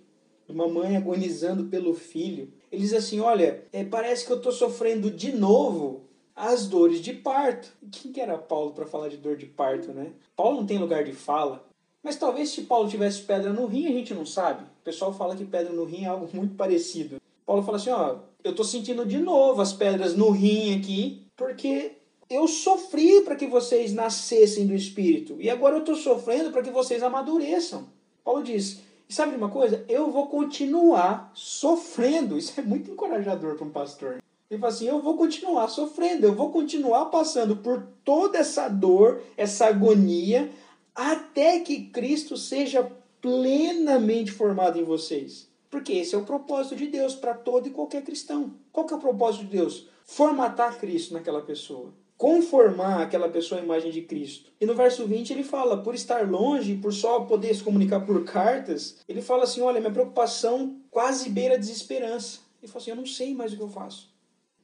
uma 0.48 0.67
mãe 0.67 0.98
agonizando 0.98 1.65
pelo 1.65 1.93
filho. 1.93 2.51
Ele 2.71 2.81
diz 2.81 2.93
assim: 2.93 3.19
Olha, 3.19 3.63
é, 3.71 3.83
parece 3.83 4.25
que 4.25 4.31
eu 4.31 4.38
estou 4.38 4.51
sofrendo 4.51 5.10
de 5.12 5.31
novo 5.31 6.05
as 6.36 6.67
dores 6.67 7.01
de 7.01 7.13
parto. 7.13 7.71
Quem 7.91 8.12
que 8.12 8.21
era 8.21 8.38
Paulo 8.38 8.71
para 8.71 8.86
falar 8.86 9.10
de 9.10 9.17
dor 9.17 9.36
de 9.38 9.45
parto, 9.45 9.91
né? 9.91 10.12
Paulo 10.36 10.57
não 10.57 10.65
tem 10.65 10.77
lugar 10.77 11.03
de 11.03 11.13
fala. 11.13 11.65
Mas 12.03 12.15
talvez 12.15 12.50
se 12.50 12.63
Paulo 12.63 12.89
tivesse 12.89 13.21
pedra 13.21 13.53
no 13.53 13.67
rim, 13.67 13.86
a 13.86 13.91
gente 13.91 14.13
não 14.13 14.25
sabe. 14.25 14.63
O 14.63 14.83
pessoal 14.83 15.13
fala 15.13 15.36
que 15.36 15.45
pedra 15.45 15.71
no 15.71 15.86
rim 15.86 16.05
é 16.05 16.07
algo 16.07 16.27
muito 16.33 16.55
parecido. 16.55 17.21
Paulo 17.45 17.63
fala 17.63 17.77
assim: 17.77 17.91
Ó, 17.91 18.17
eu 18.43 18.51
estou 18.51 18.65
sentindo 18.65 19.05
de 19.05 19.19
novo 19.19 19.62
as 19.62 19.74
pedras 19.74 20.15
no 20.15 20.31
rim 20.31 20.77
aqui, 20.77 21.27
porque 21.36 21.93
eu 22.29 22.48
sofri 22.48 23.21
para 23.21 23.36
que 23.36 23.45
vocês 23.45 23.93
nascessem 23.93 24.65
do 24.65 24.74
Espírito. 24.74 25.36
E 25.39 25.50
agora 25.50 25.75
eu 25.75 25.81
estou 25.81 25.95
sofrendo 25.95 26.51
para 26.51 26.63
que 26.63 26.71
vocês 26.71 27.03
amadureçam. 27.03 27.88
Paulo 28.24 28.41
diz: 28.41 28.79
e 29.11 29.13
sabe 29.13 29.31
de 29.31 29.37
uma 29.37 29.49
coisa? 29.49 29.83
Eu 29.89 30.09
vou 30.09 30.27
continuar 30.27 31.33
sofrendo. 31.35 32.37
Isso 32.37 32.57
é 32.57 32.63
muito 32.63 32.89
encorajador 32.89 33.55
para 33.55 33.67
um 33.67 33.69
pastor. 33.69 34.23
Ele 34.49 34.57
fala 34.57 34.71
assim: 34.71 34.87
eu 34.87 35.01
vou 35.01 35.17
continuar 35.17 35.67
sofrendo, 35.67 36.25
eu 36.25 36.33
vou 36.33 36.49
continuar 36.49 37.07
passando 37.07 37.57
por 37.57 37.85
toda 38.05 38.37
essa 38.37 38.69
dor, 38.69 39.21
essa 39.35 39.65
agonia, 39.65 40.49
até 40.95 41.59
que 41.59 41.87
Cristo 41.87 42.37
seja 42.37 42.89
plenamente 43.21 44.31
formado 44.31 44.79
em 44.79 44.85
vocês. 44.85 45.49
Porque 45.69 45.91
esse 45.91 46.15
é 46.15 46.17
o 46.17 46.23
propósito 46.23 46.77
de 46.77 46.87
Deus 46.87 47.13
para 47.13 47.33
todo 47.33 47.67
e 47.67 47.71
qualquer 47.71 48.05
cristão. 48.05 48.53
Qual 48.71 48.85
que 48.85 48.93
é 48.93 48.95
o 48.97 49.01
propósito 49.01 49.43
de 49.43 49.57
Deus? 49.57 49.89
Formatar 50.05 50.79
Cristo 50.79 51.13
naquela 51.13 51.41
pessoa 51.41 51.91
conformar 52.21 53.01
aquela 53.01 53.27
pessoa 53.27 53.59
à 53.59 53.63
imagem 53.63 53.89
de 53.89 54.03
Cristo. 54.03 54.51
E 54.61 54.65
no 54.67 54.75
verso 54.75 55.07
20 55.07 55.33
ele 55.33 55.41
fala, 55.41 55.81
por 55.81 55.95
estar 55.95 56.29
longe, 56.29 56.75
por 56.75 56.93
só 56.93 57.21
poder 57.21 57.51
se 57.55 57.63
comunicar 57.63 58.01
por 58.01 58.23
cartas, 58.23 58.97
ele 59.09 59.23
fala 59.23 59.45
assim: 59.45 59.61
olha, 59.61 59.79
minha 59.79 59.91
preocupação 59.91 60.79
quase 60.91 61.31
beira 61.31 61.55
a 61.55 61.57
desesperança. 61.57 62.41
Ele 62.61 62.71
fala 62.71 62.79
assim: 62.79 62.91
eu 62.91 62.95
não 62.95 63.07
sei 63.07 63.33
mais 63.33 63.51
o 63.51 63.55
que 63.57 63.63
eu 63.63 63.67
faço. 63.67 64.07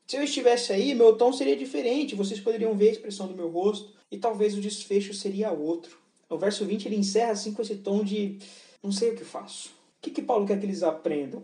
Se 0.06 0.16
eu 0.16 0.24
estivesse 0.24 0.72
aí, 0.72 0.94
meu 0.94 1.18
tom 1.18 1.34
seria 1.34 1.56
diferente, 1.56 2.14
vocês 2.14 2.40
poderiam 2.40 2.78
ver 2.78 2.90
a 2.90 2.92
expressão 2.92 3.26
do 3.26 3.34
meu 3.34 3.50
rosto 3.50 3.92
e 4.12 4.20
talvez 4.20 4.56
o 4.56 4.62
desfecho 4.62 5.12
seria 5.16 5.52
outro. 5.52 5.98
No 6.30 6.38
verso 6.38 6.64
20 6.64 6.86
ele 6.86 6.98
encerra 6.98 7.32
assim 7.32 7.54
com 7.54 7.64
esse 7.64 7.78
tom 7.78 8.04
de 8.04 8.38
não 8.84 8.92
sei 8.92 9.10
o 9.10 9.16
que 9.16 9.26
faço. 9.26 9.70
O 9.70 10.02
que, 10.04 10.12
que 10.12 10.22
Paulo 10.22 10.46
quer 10.46 10.60
que 10.60 10.66
eles 10.68 10.84
aprendam? 10.84 11.44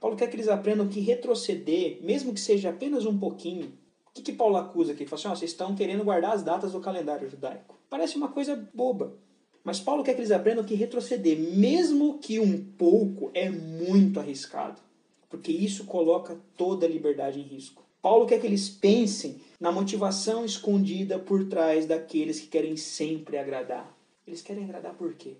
Paulo 0.00 0.16
quer 0.16 0.26
que 0.28 0.34
eles 0.34 0.48
aprendam 0.48 0.88
que 0.88 0.98
retroceder, 0.98 1.98
mesmo 2.02 2.34
que 2.34 2.40
seja 2.40 2.70
apenas 2.70 3.06
um 3.06 3.16
pouquinho, 3.16 3.72
o 4.12 4.14
que, 4.14 4.22
que 4.22 4.32
Paulo 4.32 4.58
acusa 4.58 4.92
aqui? 4.92 5.04
Ele 5.04 5.08
fala 5.08 5.20
assim, 5.20 5.28
ó, 5.28 5.34
vocês 5.34 5.52
estão 5.52 5.74
querendo 5.74 6.04
guardar 6.04 6.32
as 6.32 6.42
datas 6.42 6.72
do 6.72 6.80
calendário 6.80 7.30
judaico. 7.30 7.78
Parece 7.88 8.14
uma 8.16 8.28
coisa 8.28 8.68
boba. 8.74 9.16
Mas 9.64 9.80
Paulo 9.80 10.04
quer 10.04 10.12
que 10.12 10.20
eles 10.20 10.30
aprendam 10.30 10.64
que 10.64 10.74
retroceder, 10.74 11.38
mesmo 11.38 12.18
que 12.18 12.38
um 12.38 12.62
pouco, 12.62 13.30
é 13.32 13.48
muito 13.48 14.20
arriscado. 14.20 14.82
Porque 15.30 15.50
isso 15.50 15.86
coloca 15.86 16.38
toda 16.58 16.84
a 16.84 16.88
liberdade 16.88 17.40
em 17.40 17.44
risco. 17.44 17.82
Paulo 18.02 18.26
quer 18.26 18.38
que 18.38 18.46
eles 18.46 18.68
pensem 18.68 19.40
na 19.58 19.72
motivação 19.72 20.44
escondida 20.44 21.18
por 21.18 21.48
trás 21.48 21.86
daqueles 21.86 22.38
que 22.38 22.48
querem 22.48 22.76
sempre 22.76 23.38
agradar. 23.38 23.96
Eles 24.26 24.42
querem 24.42 24.64
agradar 24.64 24.92
por 24.94 25.14
quê? 25.14 25.36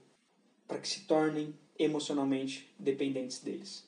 Para 0.66 0.78
que 0.78 0.88
se 0.88 1.00
tornem 1.00 1.54
emocionalmente 1.78 2.72
dependentes 2.78 3.40
deles. 3.40 3.86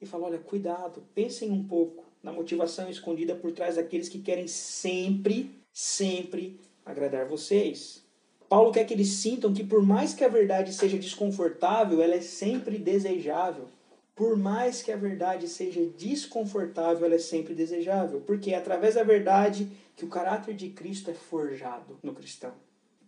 E 0.00 0.06
fala: 0.06 0.26
olha, 0.26 0.38
cuidado, 0.38 1.02
pensem 1.12 1.50
um 1.50 1.66
pouco 1.66 2.05
na 2.26 2.32
motivação 2.32 2.90
escondida 2.90 3.36
por 3.36 3.52
trás 3.52 3.76
daqueles 3.76 4.08
que 4.08 4.18
querem 4.18 4.48
sempre, 4.48 5.54
sempre 5.72 6.58
agradar 6.84 7.24
vocês. 7.28 8.04
Paulo 8.48 8.72
quer 8.72 8.84
que 8.84 8.92
eles 8.92 9.10
sintam 9.10 9.54
que, 9.54 9.62
por 9.62 9.80
mais 9.80 10.12
que 10.12 10.24
a 10.24 10.28
verdade 10.28 10.72
seja 10.72 10.98
desconfortável, 10.98 12.02
ela 12.02 12.16
é 12.16 12.20
sempre 12.20 12.78
desejável. 12.78 13.68
Por 14.16 14.36
mais 14.36 14.82
que 14.82 14.90
a 14.90 14.96
verdade 14.96 15.46
seja 15.46 15.86
desconfortável, 15.96 17.04
ela 17.04 17.14
é 17.14 17.18
sempre 17.18 17.54
desejável. 17.54 18.20
Porque 18.22 18.50
é 18.50 18.56
através 18.56 18.96
da 18.96 19.04
verdade 19.04 19.70
que 19.94 20.04
o 20.04 20.08
caráter 20.08 20.56
de 20.56 20.70
Cristo 20.70 21.12
é 21.12 21.14
forjado 21.14 21.96
no 22.02 22.12
cristão. 22.12 22.54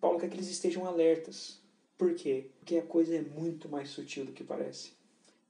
Paulo 0.00 0.20
quer 0.20 0.28
que 0.28 0.36
eles 0.36 0.48
estejam 0.48 0.86
alertas. 0.86 1.58
Por 1.96 2.14
quê? 2.14 2.50
Porque 2.60 2.76
a 2.76 2.82
coisa 2.82 3.16
é 3.16 3.22
muito 3.22 3.68
mais 3.68 3.88
sutil 3.90 4.24
do 4.24 4.32
que 4.32 4.44
parece. 4.44 4.92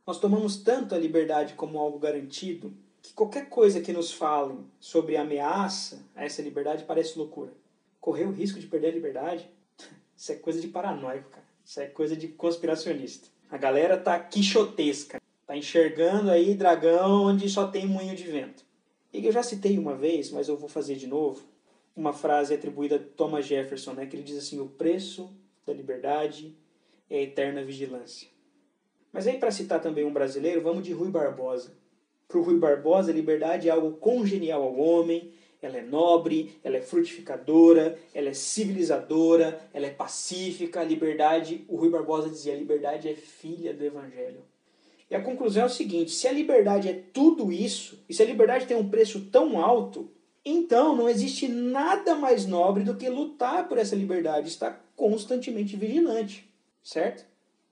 Nós 0.06 0.18
tomamos 0.18 0.56
tanto 0.56 0.94
a 0.94 0.98
liberdade 0.98 1.52
como 1.52 1.78
algo 1.78 1.98
garantido 1.98 2.72
que 3.02 3.12
qualquer 3.12 3.48
coisa 3.48 3.80
que 3.80 3.92
nos 3.92 4.12
falem 4.12 4.66
sobre 4.80 5.16
ameaça 5.16 6.04
a 6.14 6.24
essa 6.24 6.42
liberdade 6.42 6.84
parece 6.84 7.18
loucura. 7.18 7.52
Correr 8.00 8.24
o 8.24 8.32
risco 8.32 8.60
de 8.60 8.66
perder 8.66 8.88
a 8.88 8.92
liberdade, 8.92 9.50
isso 10.16 10.32
é 10.32 10.36
coisa 10.36 10.60
de 10.60 10.68
paranoico, 10.68 11.30
cara. 11.30 11.46
Isso 11.64 11.80
é 11.80 11.86
coisa 11.86 12.16
de 12.16 12.28
conspiracionista. 12.28 13.28
A 13.50 13.58
galera 13.58 13.96
tá 13.98 14.18
quixotesca, 14.18 15.20
tá 15.46 15.56
enxergando 15.56 16.30
aí 16.30 16.54
dragão 16.54 17.24
onde 17.24 17.48
só 17.48 17.66
tem 17.66 17.86
moinho 17.86 18.16
de 18.16 18.24
vento. 18.24 18.64
E 19.12 19.24
eu 19.24 19.32
já 19.32 19.42
citei 19.42 19.78
uma 19.78 19.94
vez, 19.94 20.30
mas 20.30 20.48
eu 20.48 20.56
vou 20.56 20.68
fazer 20.68 20.96
de 20.96 21.06
novo, 21.06 21.42
uma 21.96 22.12
frase 22.12 22.54
atribuída 22.54 22.96
a 22.96 22.98
Thomas 22.98 23.46
Jefferson, 23.46 23.92
né, 23.92 24.06
que 24.06 24.16
ele 24.16 24.22
diz 24.22 24.38
assim: 24.38 24.60
"O 24.60 24.66
preço 24.66 25.30
da 25.66 25.72
liberdade 25.72 26.56
é 27.10 27.18
a 27.18 27.22
eterna 27.22 27.64
vigilância". 27.64 28.28
Mas 29.12 29.26
aí 29.26 29.38
para 29.38 29.50
citar 29.50 29.80
também 29.80 30.04
um 30.04 30.12
brasileiro, 30.12 30.60
vamos 30.60 30.84
de 30.84 30.92
Rui 30.92 31.10
Barbosa. 31.10 31.72
Para 32.28 32.38
o 32.38 32.42
Rui 32.42 32.58
Barbosa, 32.58 33.10
a 33.10 33.14
liberdade 33.14 33.68
é 33.68 33.72
algo 33.72 33.92
congenial 33.92 34.62
ao 34.62 34.78
homem, 34.78 35.32
ela 35.62 35.78
é 35.78 35.82
nobre, 35.82 36.58
ela 36.62 36.76
é 36.76 36.82
frutificadora, 36.82 37.98
ela 38.14 38.28
é 38.28 38.34
civilizadora, 38.34 39.58
ela 39.72 39.86
é 39.86 39.90
pacífica. 39.90 40.80
A 40.80 40.84
liberdade, 40.84 41.64
o 41.66 41.76
Rui 41.76 41.88
Barbosa 41.88 42.28
dizia, 42.28 42.52
a 42.52 42.56
liberdade 42.56 43.08
é 43.08 43.14
filha 43.14 43.72
do 43.72 43.82
evangelho. 43.82 44.42
E 45.10 45.14
a 45.14 45.22
conclusão 45.22 45.62
é 45.62 45.66
o 45.66 45.70
seguinte: 45.70 46.10
se 46.10 46.28
a 46.28 46.32
liberdade 46.32 46.88
é 46.88 47.02
tudo 47.12 47.50
isso, 47.50 47.98
e 48.08 48.14
se 48.14 48.22
a 48.22 48.26
liberdade 48.26 48.66
tem 48.66 48.76
um 48.76 48.88
preço 48.88 49.26
tão 49.32 49.58
alto, 49.58 50.10
então 50.44 50.94
não 50.94 51.08
existe 51.08 51.48
nada 51.48 52.14
mais 52.14 52.46
nobre 52.46 52.84
do 52.84 52.94
que 52.94 53.08
lutar 53.08 53.68
por 53.68 53.78
essa 53.78 53.96
liberdade, 53.96 54.48
estar 54.48 54.84
constantemente 54.94 55.76
vigilante, 55.76 56.48
certo? 56.82 57.24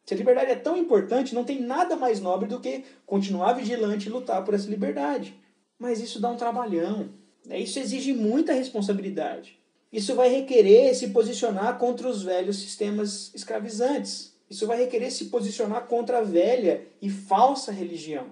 Se 0.06 0.14
a 0.14 0.16
liberdade 0.16 0.52
é 0.52 0.56
tão 0.56 0.76
importante, 0.76 1.34
não 1.34 1.42
tem 1.42 1.60
nada 1.60 1.96
mais 1.96 2.20
nobre 2.20 2.48
do 2.48 2.60
que 2.60 2.84
continuar 3.04 3.54
vigilante 3.54 4.06
e 4.06 4.12
lutar 4.12 4.44
por 4.44 4.54
essa 4.54 4.70
liberdade. 4.70 5.34
Mas 5.76 6.00
isso 6.00 6.20
dá 6.20 6.30
um 6.30 6.36
trabalhão. 6.36 7.08
Né? 7.44 7.58
Isso 7.58 7.80
exige 7.80 8.12
muita 8.12 8.52
responsabilidade. 8.52 9.58
Isso 9.92 10.14
vai 10.14 10.28
requerer 10.28 10.94
se 10.94 11.08
posicionar 11.08 11.76
contra 11.76 12.08
os 12.08 12.22
velhos 12.22 12.56
sistemas 12.56 13.32
escravizantes. 13.34 14.32
Isso 14.48 14.64
vai 14.64 14.78
requerer 14.78 15.10
se 15.10 15.24
posicionar 15.24 15.86
contra 15.86 16.18
a 16.18 16.22
velha 16.22 16.86
e 17.02 17.10
falsa 17.10 17.72
religião. 17.72 18.28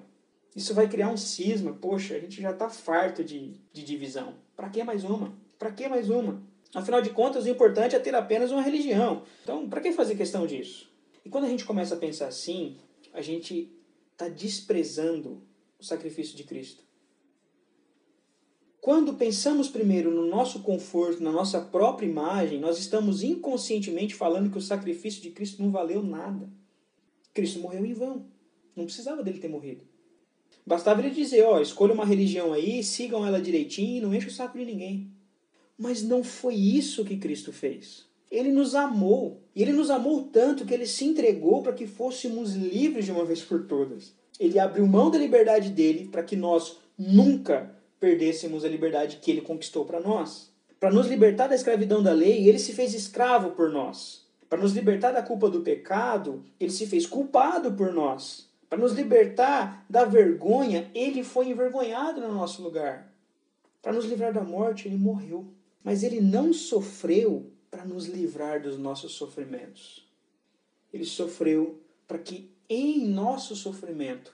Isso 0.55 0.75
vai 0.75 0.89
criar 0.89 1.09
um 1.09 1.17
cisma. 1.17 1.73
Poxa, 1.73 2.15
a 2.15 2.21
gente 2.21 2.41
já 2.41 2.53
está 2.53 2.71
farto 2.71 3.25
de, 3.25 3.53
de 3.73 3.83
divisão. 3.83 4.35
Para 4.57 4.69
que 4.69 4.85
mais 4.85 5.03
uma? 5.03 5.35
Para 5.59 5.73
que 5.73 5.89
mais 5.89 6.09
uma? 6.09 6.41
Afinal 6.73 7.03
de 7.03 7.11
contas, 7.11 7.47
o 7.47 7.49
importante 7.49 7.97
é 7.97 7.99
ter 7.99 8.15
apenas 8.15 8.53
uma 8.53 8.63
religião. 8.63 9.23
Então, 9.43 9.69
para 9.69 9.81
que 9.81 9.91
fazer 9.91 10.15
questão 10.15 10.47
disso? 10.47 10.94
E 11.25 11.31
quando 11.31 11.45
a 11.45 11.49
gente 11.49 11.65
começa 11.65 11.95
a 11.95 11.99
pensar 11.99 12.29
assim, 12.29 12.77
a 13.13 13.23
gente 13.23 13.71
está 14.13 14.29
desprezando 14.29 15.43
o 15.79 15.85
sacrifício 15.85 16.37
de 16.37 16.45
Cristo. 16.45 16.85
Quando 18.81 19.15
pensamos 19.15 19.69
primeiro 19.69 20.11
no 20.11 20.27
nosso 20.27 20.61
conforto, 20.61 21.23
na 21.23 21.33
nossa 21.33 21.59
própria 21.59 22.07
imagem, 22.07 22.61
nós 22.61 22.79
estamos 22.79 23.23
inconscientemente 23.23 24.15
falando 24.15 24.51
que 24.51 24.59
o 24.59 24.63
sacrifício 24.63 25.23
de 25.23 25.31
Cristo 25.31 25.63
não 25.63 25.71
valeu 25.71 26.03
nada. 26.03 26.51
Cristo 27.33 27.61
morreu 27.61 27.87
em 27.87 27.95
vão. 27.95 28.27
Não 28.77 28.85
precisava 28.85 29.23
dele 29.23 29.39
ter 29.39 29.49
morrido. 29.49 29.85
Bastava 30.67 31.01
ele 31.01 31.15
dizer, 31.15 31.45
ó, 31.45 31.61
escolha 31.61 31.95
uma 31.95 32.05
religião 32.05 32.53
aí, 32.53 32.83
sigam 32.85 33.27
ela 33.27 33.41
direitinho 33.41 33.99
e 33.99 34.01
não 34.01 34.15
enche 34.15 34.29
o 34.29 34.33
saco 34.33 34.59
de 34.59 34.65
ninguém. 34.65 35.11
Mas 35.79 36.03
não 36.03 36.23
foi 36.23 36.55
isso 36.55 37.05
que 37.05 37.17
Cristo 37.17 37.53
fez. 37.53 38.07
Ele 38.35 38.51
nos 38.51 38.75
amou. 38.75 39.41
E 39.55 39.63
ele 39.63 39.73
nos 39.73 39.91
amou 39.91 40.25
tanto 40.25 40.65
que 40.65 40.75
ele 40.75 40.87
se 40.87 41.05
entregou 41.05 41.63
para 41.63 41.73
que 41.73 41.87
fôssemos 41.87 42.55
livres 42.55 43.05
de 43.05 43.13
uma 43.13 43.25
vez 43.25 43.41
por 43.41 43.67
todas. 43.67 44.13
Ele 44.41 44.59
abriu 44.59 44.87
mão 44.87 45.11
da 45.11 45.19
liberdade 45.19 45.71
dele 45.71 46.09
para 46.11 46.25
que 46.25 46.35
nós 46.35 46.79
nunca 46.99 47.71
perdêssemos 48.01 48.65
a 48.65 48.69
liberdade 48.69 49.19
que 49.23 49.31
ele 49.31 49.41
conquistou 49.41 49.85
para 49.85 50.01
nós. 50.01 50.51
Para 50.81 50.91
nos 50.91 51.07
libertar 51.07 51.47
da 51.47 51.55
escravidão 51.55 52.03
da 52.03 52.13
lei, 52.13 52.49
ele 52.49 52.59
se 52.59 52.73
fez 52.73 52.93
escravo 52.93 53.53
por 53.53 53.71
nós. 53.71 54.27
Para 54.51 54.61
nos 54.61 54.73
libertar 54.73 55.13
da 55.13 55.23
culpa 55.23 55.49
do 55.49 55.61
pecado, 55.61 56.43
ele 56.59 56.73
se 56.73 56.87
fez 56.87 57.07
culpado 57.07 57.73
por 57.73 57.93
nós. 57.93 58.49
Para 58.69 58.79
nos 58.79 58.93
libertar 58.93 59.87
da 59.89 60.05
vergonha, 60.05 60.91
ele 60.93 61.23
foi 61.23 61.49
envergonhado 61.49 62.21
no 62.21 62.35
nosso 62.35 62.63
lugar. 62.63 63.13
Para 63.81 63.93
nos 63.93 64.05
livrar 64.05 64.33
da 64.33 64.43
morte, 64.43 64.89
ele 64.89 64.97
morreu. 64.97 65.47
Mas 65.85 66.03
ele 66.03 66.21
não 66.21 66.53
sofreu 66.53 67.47
para 67.75 67.85
nos 67.85 68.07
livrar 68.07 68.63
dos 68.63 68.79
nossos 68.79 69.15
sofrimentos. 69.15 70.09
Ele 70.93 71.05
sofreu 71.05 71.83
para 72.07 72.21
que 72.21 72.49
em 72.69 73.05
nosso 73.05 73.57
sofrimento 73.57 74.33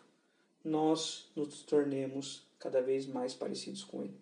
nós 0.63 1.31
nos 1.35 1.63
tornemos 1.63 2.47
cada 2.59 2.83
vez 2.83 3.07
mais 3.07 3.33
parecidos 3.33 3.83
com 3.83 4.03
Ele. 4.03 4.21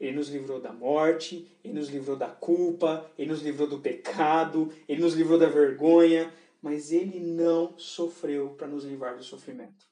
Ele 0.00 0.16
nos 0.16 0.28
livrou 0.30 0.60
da 0.60 0.72
morte, 0.72 1.46
Ele 1.62 1.74
nos 1.74 1.88
livrou 1.88 2.16
da 2.16 2.26
culpa, 2.26 3.08
Ele 3.16 3.30
nos 3.30 3.40
livrou 3.40 3.68
do 3.68 3.78
pecado, 3.78 4.72
Ele 4.88 5.00
nos 5.00 5.14
livrou 5.14 5.38
da 5.38 5.48
vergonha, 5.48 6.34
mas 6.60 6.90
Ele 6.90 7.20
não 7.20 7.78
sofreu 7.78 8.50
para 8.58 8.66
nos 8.66 8.82
livrar 8.82 9.16
do 9.16 9.22
sofrimento. 9.22 9.86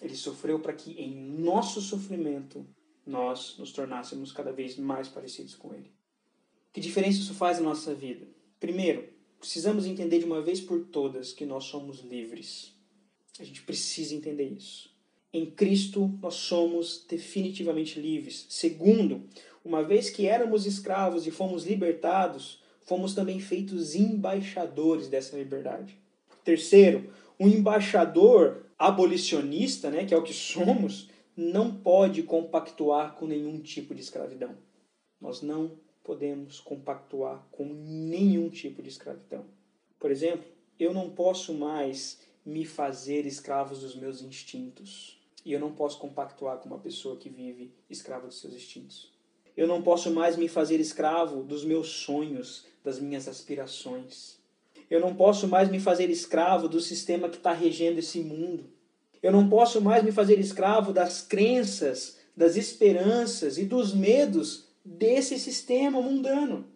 Ele 0.00 0.16
sofreu 0.16 0.58
para 0.58 0.72
que 0.72 0.92
em 0.92 1.14
nosso 1.14 1.82
sofrimento 1.82 2.66
nós 3.06 3.58
nos 3.58 3.72
tornássemos 3.72 4.32
cada 4.32 4.54
vez 4.54 4.78
mais 4.78 5.06
parecidos 5.06 5.54
com 5.54 5.74
Ele. 5.74 5.92
Que 6.74 6.80
diferença 6.80 7.20
isso 7.20 7.34
faz 7.34 7.58
na 7.58 7.66
nossa 7.66 7.94
vida? 7.94 8.26
Primeiro, 8.58 9.08
precisamos 9.38 9.86
entender 9.86 10.18
de 10.18 10.24
uma 10.24 10.42
vez 10.42 10.60
por 10.60 10.80
todas 10.86 11.32
que 11.32 11.46
nós 11.46 11.66
somos 11.66 12.00
livres. 12.00 12.72
A 13.38 13.44
gente 13.44 13.62
precisa 13.62 14.12
entender 14.12 14.48
isso. 14.48 14.90
Em 15.32 15.46
Cristo 15.46 16.12
nós 16.20 16.34
somos 16.34 17.06
definitivamente 17.08 18.00
livres. 18.00 18.46
Segundo, 18.48 19.22
uma 19.64 19.84
vez 19.84 20.10
que 20.10 20.26
éramos 20.26 20.66
escravos 20.66 21.28
e 21.28 21.30
fomos 21.30 21.64
libertados, 21.64 22.60
fomos 22.82 23.14
também 23.14 23.38
feitos 23.38 23.94
embaixadores 23.94 25.06
dessa 25.06 25.36
liberdade. 25.36 25.96
Terceiro, 26.42 27.08
um 27.38 27.46
embaixador 27.46 28.66
abolicionista, 28.76 29.90
né, 29.90 30.04
que 30.04 30.12
é 30.12 30.16
o 30.16 30.24
que 30.24 30.34
somos, 30.34 31.08
não 31.36 31.72
pode 31.72 32.24
compactuar 32.24 33.14
com 33.14 33.28
nenhum 33.28 33.60
tipo 33.60 33.94
de 33.94 34.00
escravidão. 34.00 34.56
Nós 35.20 35.40
não 35.40 35.84
podemos 36.04 36.60
compactuar 36.60 37.44
com 37.50 37.64
nenhum 37.64 38.50
tipo 38.50 38.82
de 38.82 38.90
escravidão. 38.90 39.44
Por 39.98 40.10
exemplo, 40.10 40.44
eu 40.78 40.92
não 40.92 41.10
posso 41.10 41.54
mais 41.54 42.20
me 42.44 42.64
fazer 42.64 43.26
escravo 43.26 43.74
dos 43.74 43.96
meus 43.96 44.20
instintos. 44.20 45.18
E 45.44 45.52
eu 45.52 45.60
não 45.60 45.72
posso 45.72 45.98
compactuar 45.98 46.58
com 46.58 46.68
uma 46.68 46.78
pessoa 46.78 47.16
que 47.16 47.28
vive 47.28 47.72
escrava 47.88 48.26
dos 48.26 48.40
seus 48.40 48.54
instintos. 48.54 49.12
Eu 49.56 49.66
não 49.66 49.82
posso 49.82 50.10
mais 50.10 50.36
me 50.36 50.48
fazer 50.48 50.80
escravo 50.80 51.42
dos 51.42 51.64
meus 51.64 51.88
sonhos, 51.88 52.66
das 52.82 52.98
minhas 52.98 53.28
aspirações. 53.28 54.38
Eu 54.90 55.00
não 55.00 55.14
posso 55.14 55.48
mais 55.48 55.70
me 55.70 55.80
fazer 55.80 56.10
escravo 56.10 56.68
do 56.68 56.80
sistema 56.80 57.28
que 57.28 57.36
está 57.36 57.52
regendo 57.52 57.98
esse 57.98 58.20
mundo. 58.20 58.70
Eu 59.22 59.32
não 59.32 59.48
posso 59.48 59.80
mais 59.80 60.02
me 60.02 60.12
fazer 60.12 60.38
escravo 60.38 60.92
das 60.92 61.22
crenças, 61.22 62.18
das 62.36 62.56
esperanças 62.56 63.56
e 63.56 63.64
dos 63.64 63.94
medos 63.94 64.66
desse 64.84 65.38
sistema 65.38 66.00
mundano. 66.00 66.66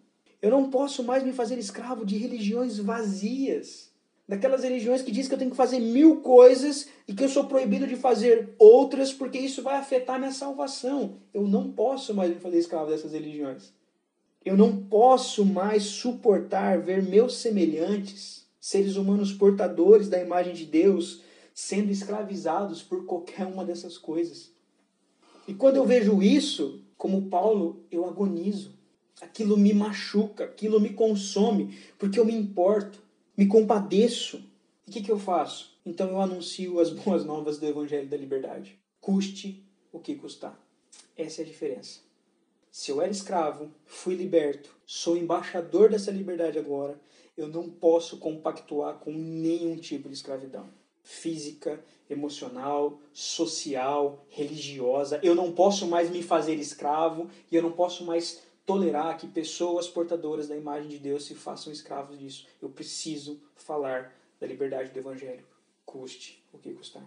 Eu 0.41 0.49
não 0.49 0.69
posso 0.69 1.03
mais 1.03 1.23
me 1.23 1.33
fazer 1.33 1.57
escravo 1.57 2.05
de 2.05 2.17
religiões 2.17 2.77
vazias 2.77 3.89
daquelas 4.29 4.61
religiões 4.63 5.01
que 5.01 5.11
diz 5.11 5.27
que 5.27 5.33
eu 5.33 5.39
tenho 5.39 5.49
que 5.49 5.57
fazer 5.57 5.79
mil 5.79 6.17
coisas 6.17 6.87
e 7.07 7.15
que 7.15 7.23
eu 7.23 7.29
sou 7.29 7.45
proibido 7.45 7.87
de 7.87 7.95
fazer 7.95 8.53
outras 8.59 9.11
porque 9.11 9.39
isso 9.39 9.63
vai 9.63 9.75
afetar 9.77 10.19
minha 10.19 10.31
salvação. 10.31 11.17
Eu 11.33 11.47
não 11.47 11.71
posso 11.71 12.13
mais 12.13 12.29
me 12.29 12.39
fazer 12.39 12.59
escravo 12.59 12.91
dessas 12.91 13.11
religiões. 13.11 13.73
Eu 14.45 14.55
não 14.55 14.83
posso 14.83 15.43
mais 15.43 15.83
suportar 15.83 16.79
ver 16.79 17.01
meus 17.01 17.37
semelhantes, 17.37 18.45
seres 18.61 18.97
humanos 18.97 19.33
portadores 19.33 20.07
da 20.07 20.21
imagem 20.21 20.53
de 20.53 20.65
Deus, 20.65 21.21
sendo 21.51 21.91
escravizados 21.91 22.83
por 22.83 23.05
qualquer 23.05 23.47
uma 23.47 23.65
dessas 23.65 23.97
coisas. 23.97 24.51
E 25.47 25.55
quando 25.55 25.77
eu 25.77 25.85
vejo 25.85 26.21
isso, 26.21 26.83
como 26.99 27.29
Paulo, 27.29 27.83
eu 27.89 28.05
agonizo. 28.05 28.77
Aquilo 29.19 29.57
me 29.57 29.73
machuca, 29.73 30.43
aquilo 30.43 30.79
me 30.79 30.93
consome, 30.93 31.75
porque 31.97 32.19
eu 32.19 32.25
me 32.25 32.35
importo 32.35 33.01
me 33.39 33.47
compadeço. 33.47 34.43
E 34.85 34.89
o 34.89 34.93
que, 34.93 35.01
que 35.01 35.09
eu 35.09 35.17
faço? 35.17 35.79
Então 35.85 36.09
eu 36.09 36.19
anuncio 36.19 36.77
as 36.77 36.89
boas 36.91 37.23
novas 37.23 37.57
do 37.57 37.65
Evangelho 37.65 38.09
da 38.09 38.17
Liberdade. 38.17 38.77
Custe 38.99 39.63
o 39.93 39.99
que 39.99 40.15
custar. 40.15 40.59
Essa 41.15 41.41
é 41.41 41.45
a 41.45 41.47
diferença. 41.47 42.01
Se 42.69 42.91
eu 42.91 43.01
era 43.01 43.09
escravo, 43.09 43.71
fui 43.85 44.13
liberto, 44.13 44.75
sou 44.85 45.15
embaixador 45.15 45.89
dessa 45.89 46.11
liberdade 46.11 46.59
agora, 46.59 46.99
eu 47.37 47.47
não 47.47 47.69
posso 47.69 48.17
compactuar 48.17 48.95
com 48.95 49.13
nenhum 49.13 49.77
tipo 49.77 50.09
de 50.09 50.15
escravidão. 50.15 50.69
Física, 51.03 51.83
emocional, 52.09 52.99
social, 53.13 54.25
religiosa. 54.29 55.19
Eu 55.23 55.35
não 55.35 55.51
posso 55.51 55.87
mais 55.87 56.09
me 56.09 56.23
fazer 56.23 56.55
escravo 56.55 57.29
e 57.51 57.55
eu 57.55 57.61
não 57.61 57.71
posso 57.71 58.03
mais 58.05 58.41
tolerar 58.65 59.17
que 59.17 59.27
pessoas 59.27 59.87
portadoras 59.87 60.47
da 60.47 60.55
imagem 60.55 60.89
de 60.89 60.99
Deus 60.99 61.25
se 61.25 61.35
façam 61.35 61.73
escravos 61.73 62.19
disso. 62.19 62.47
Eu 62.61 62.69
preciso 62.69 63.41
falar 63.55 64.15
da 64.39 64.47
liberdade 64.47 64.91
do 64.91 64.99
Evangelho, 64.99 65.45
custe 65.85 66.43
o 66.53 66.57
que 66.57 66.73
custar. 66.73 67.03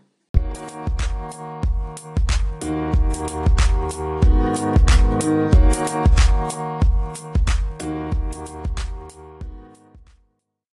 Música 6.52 7.01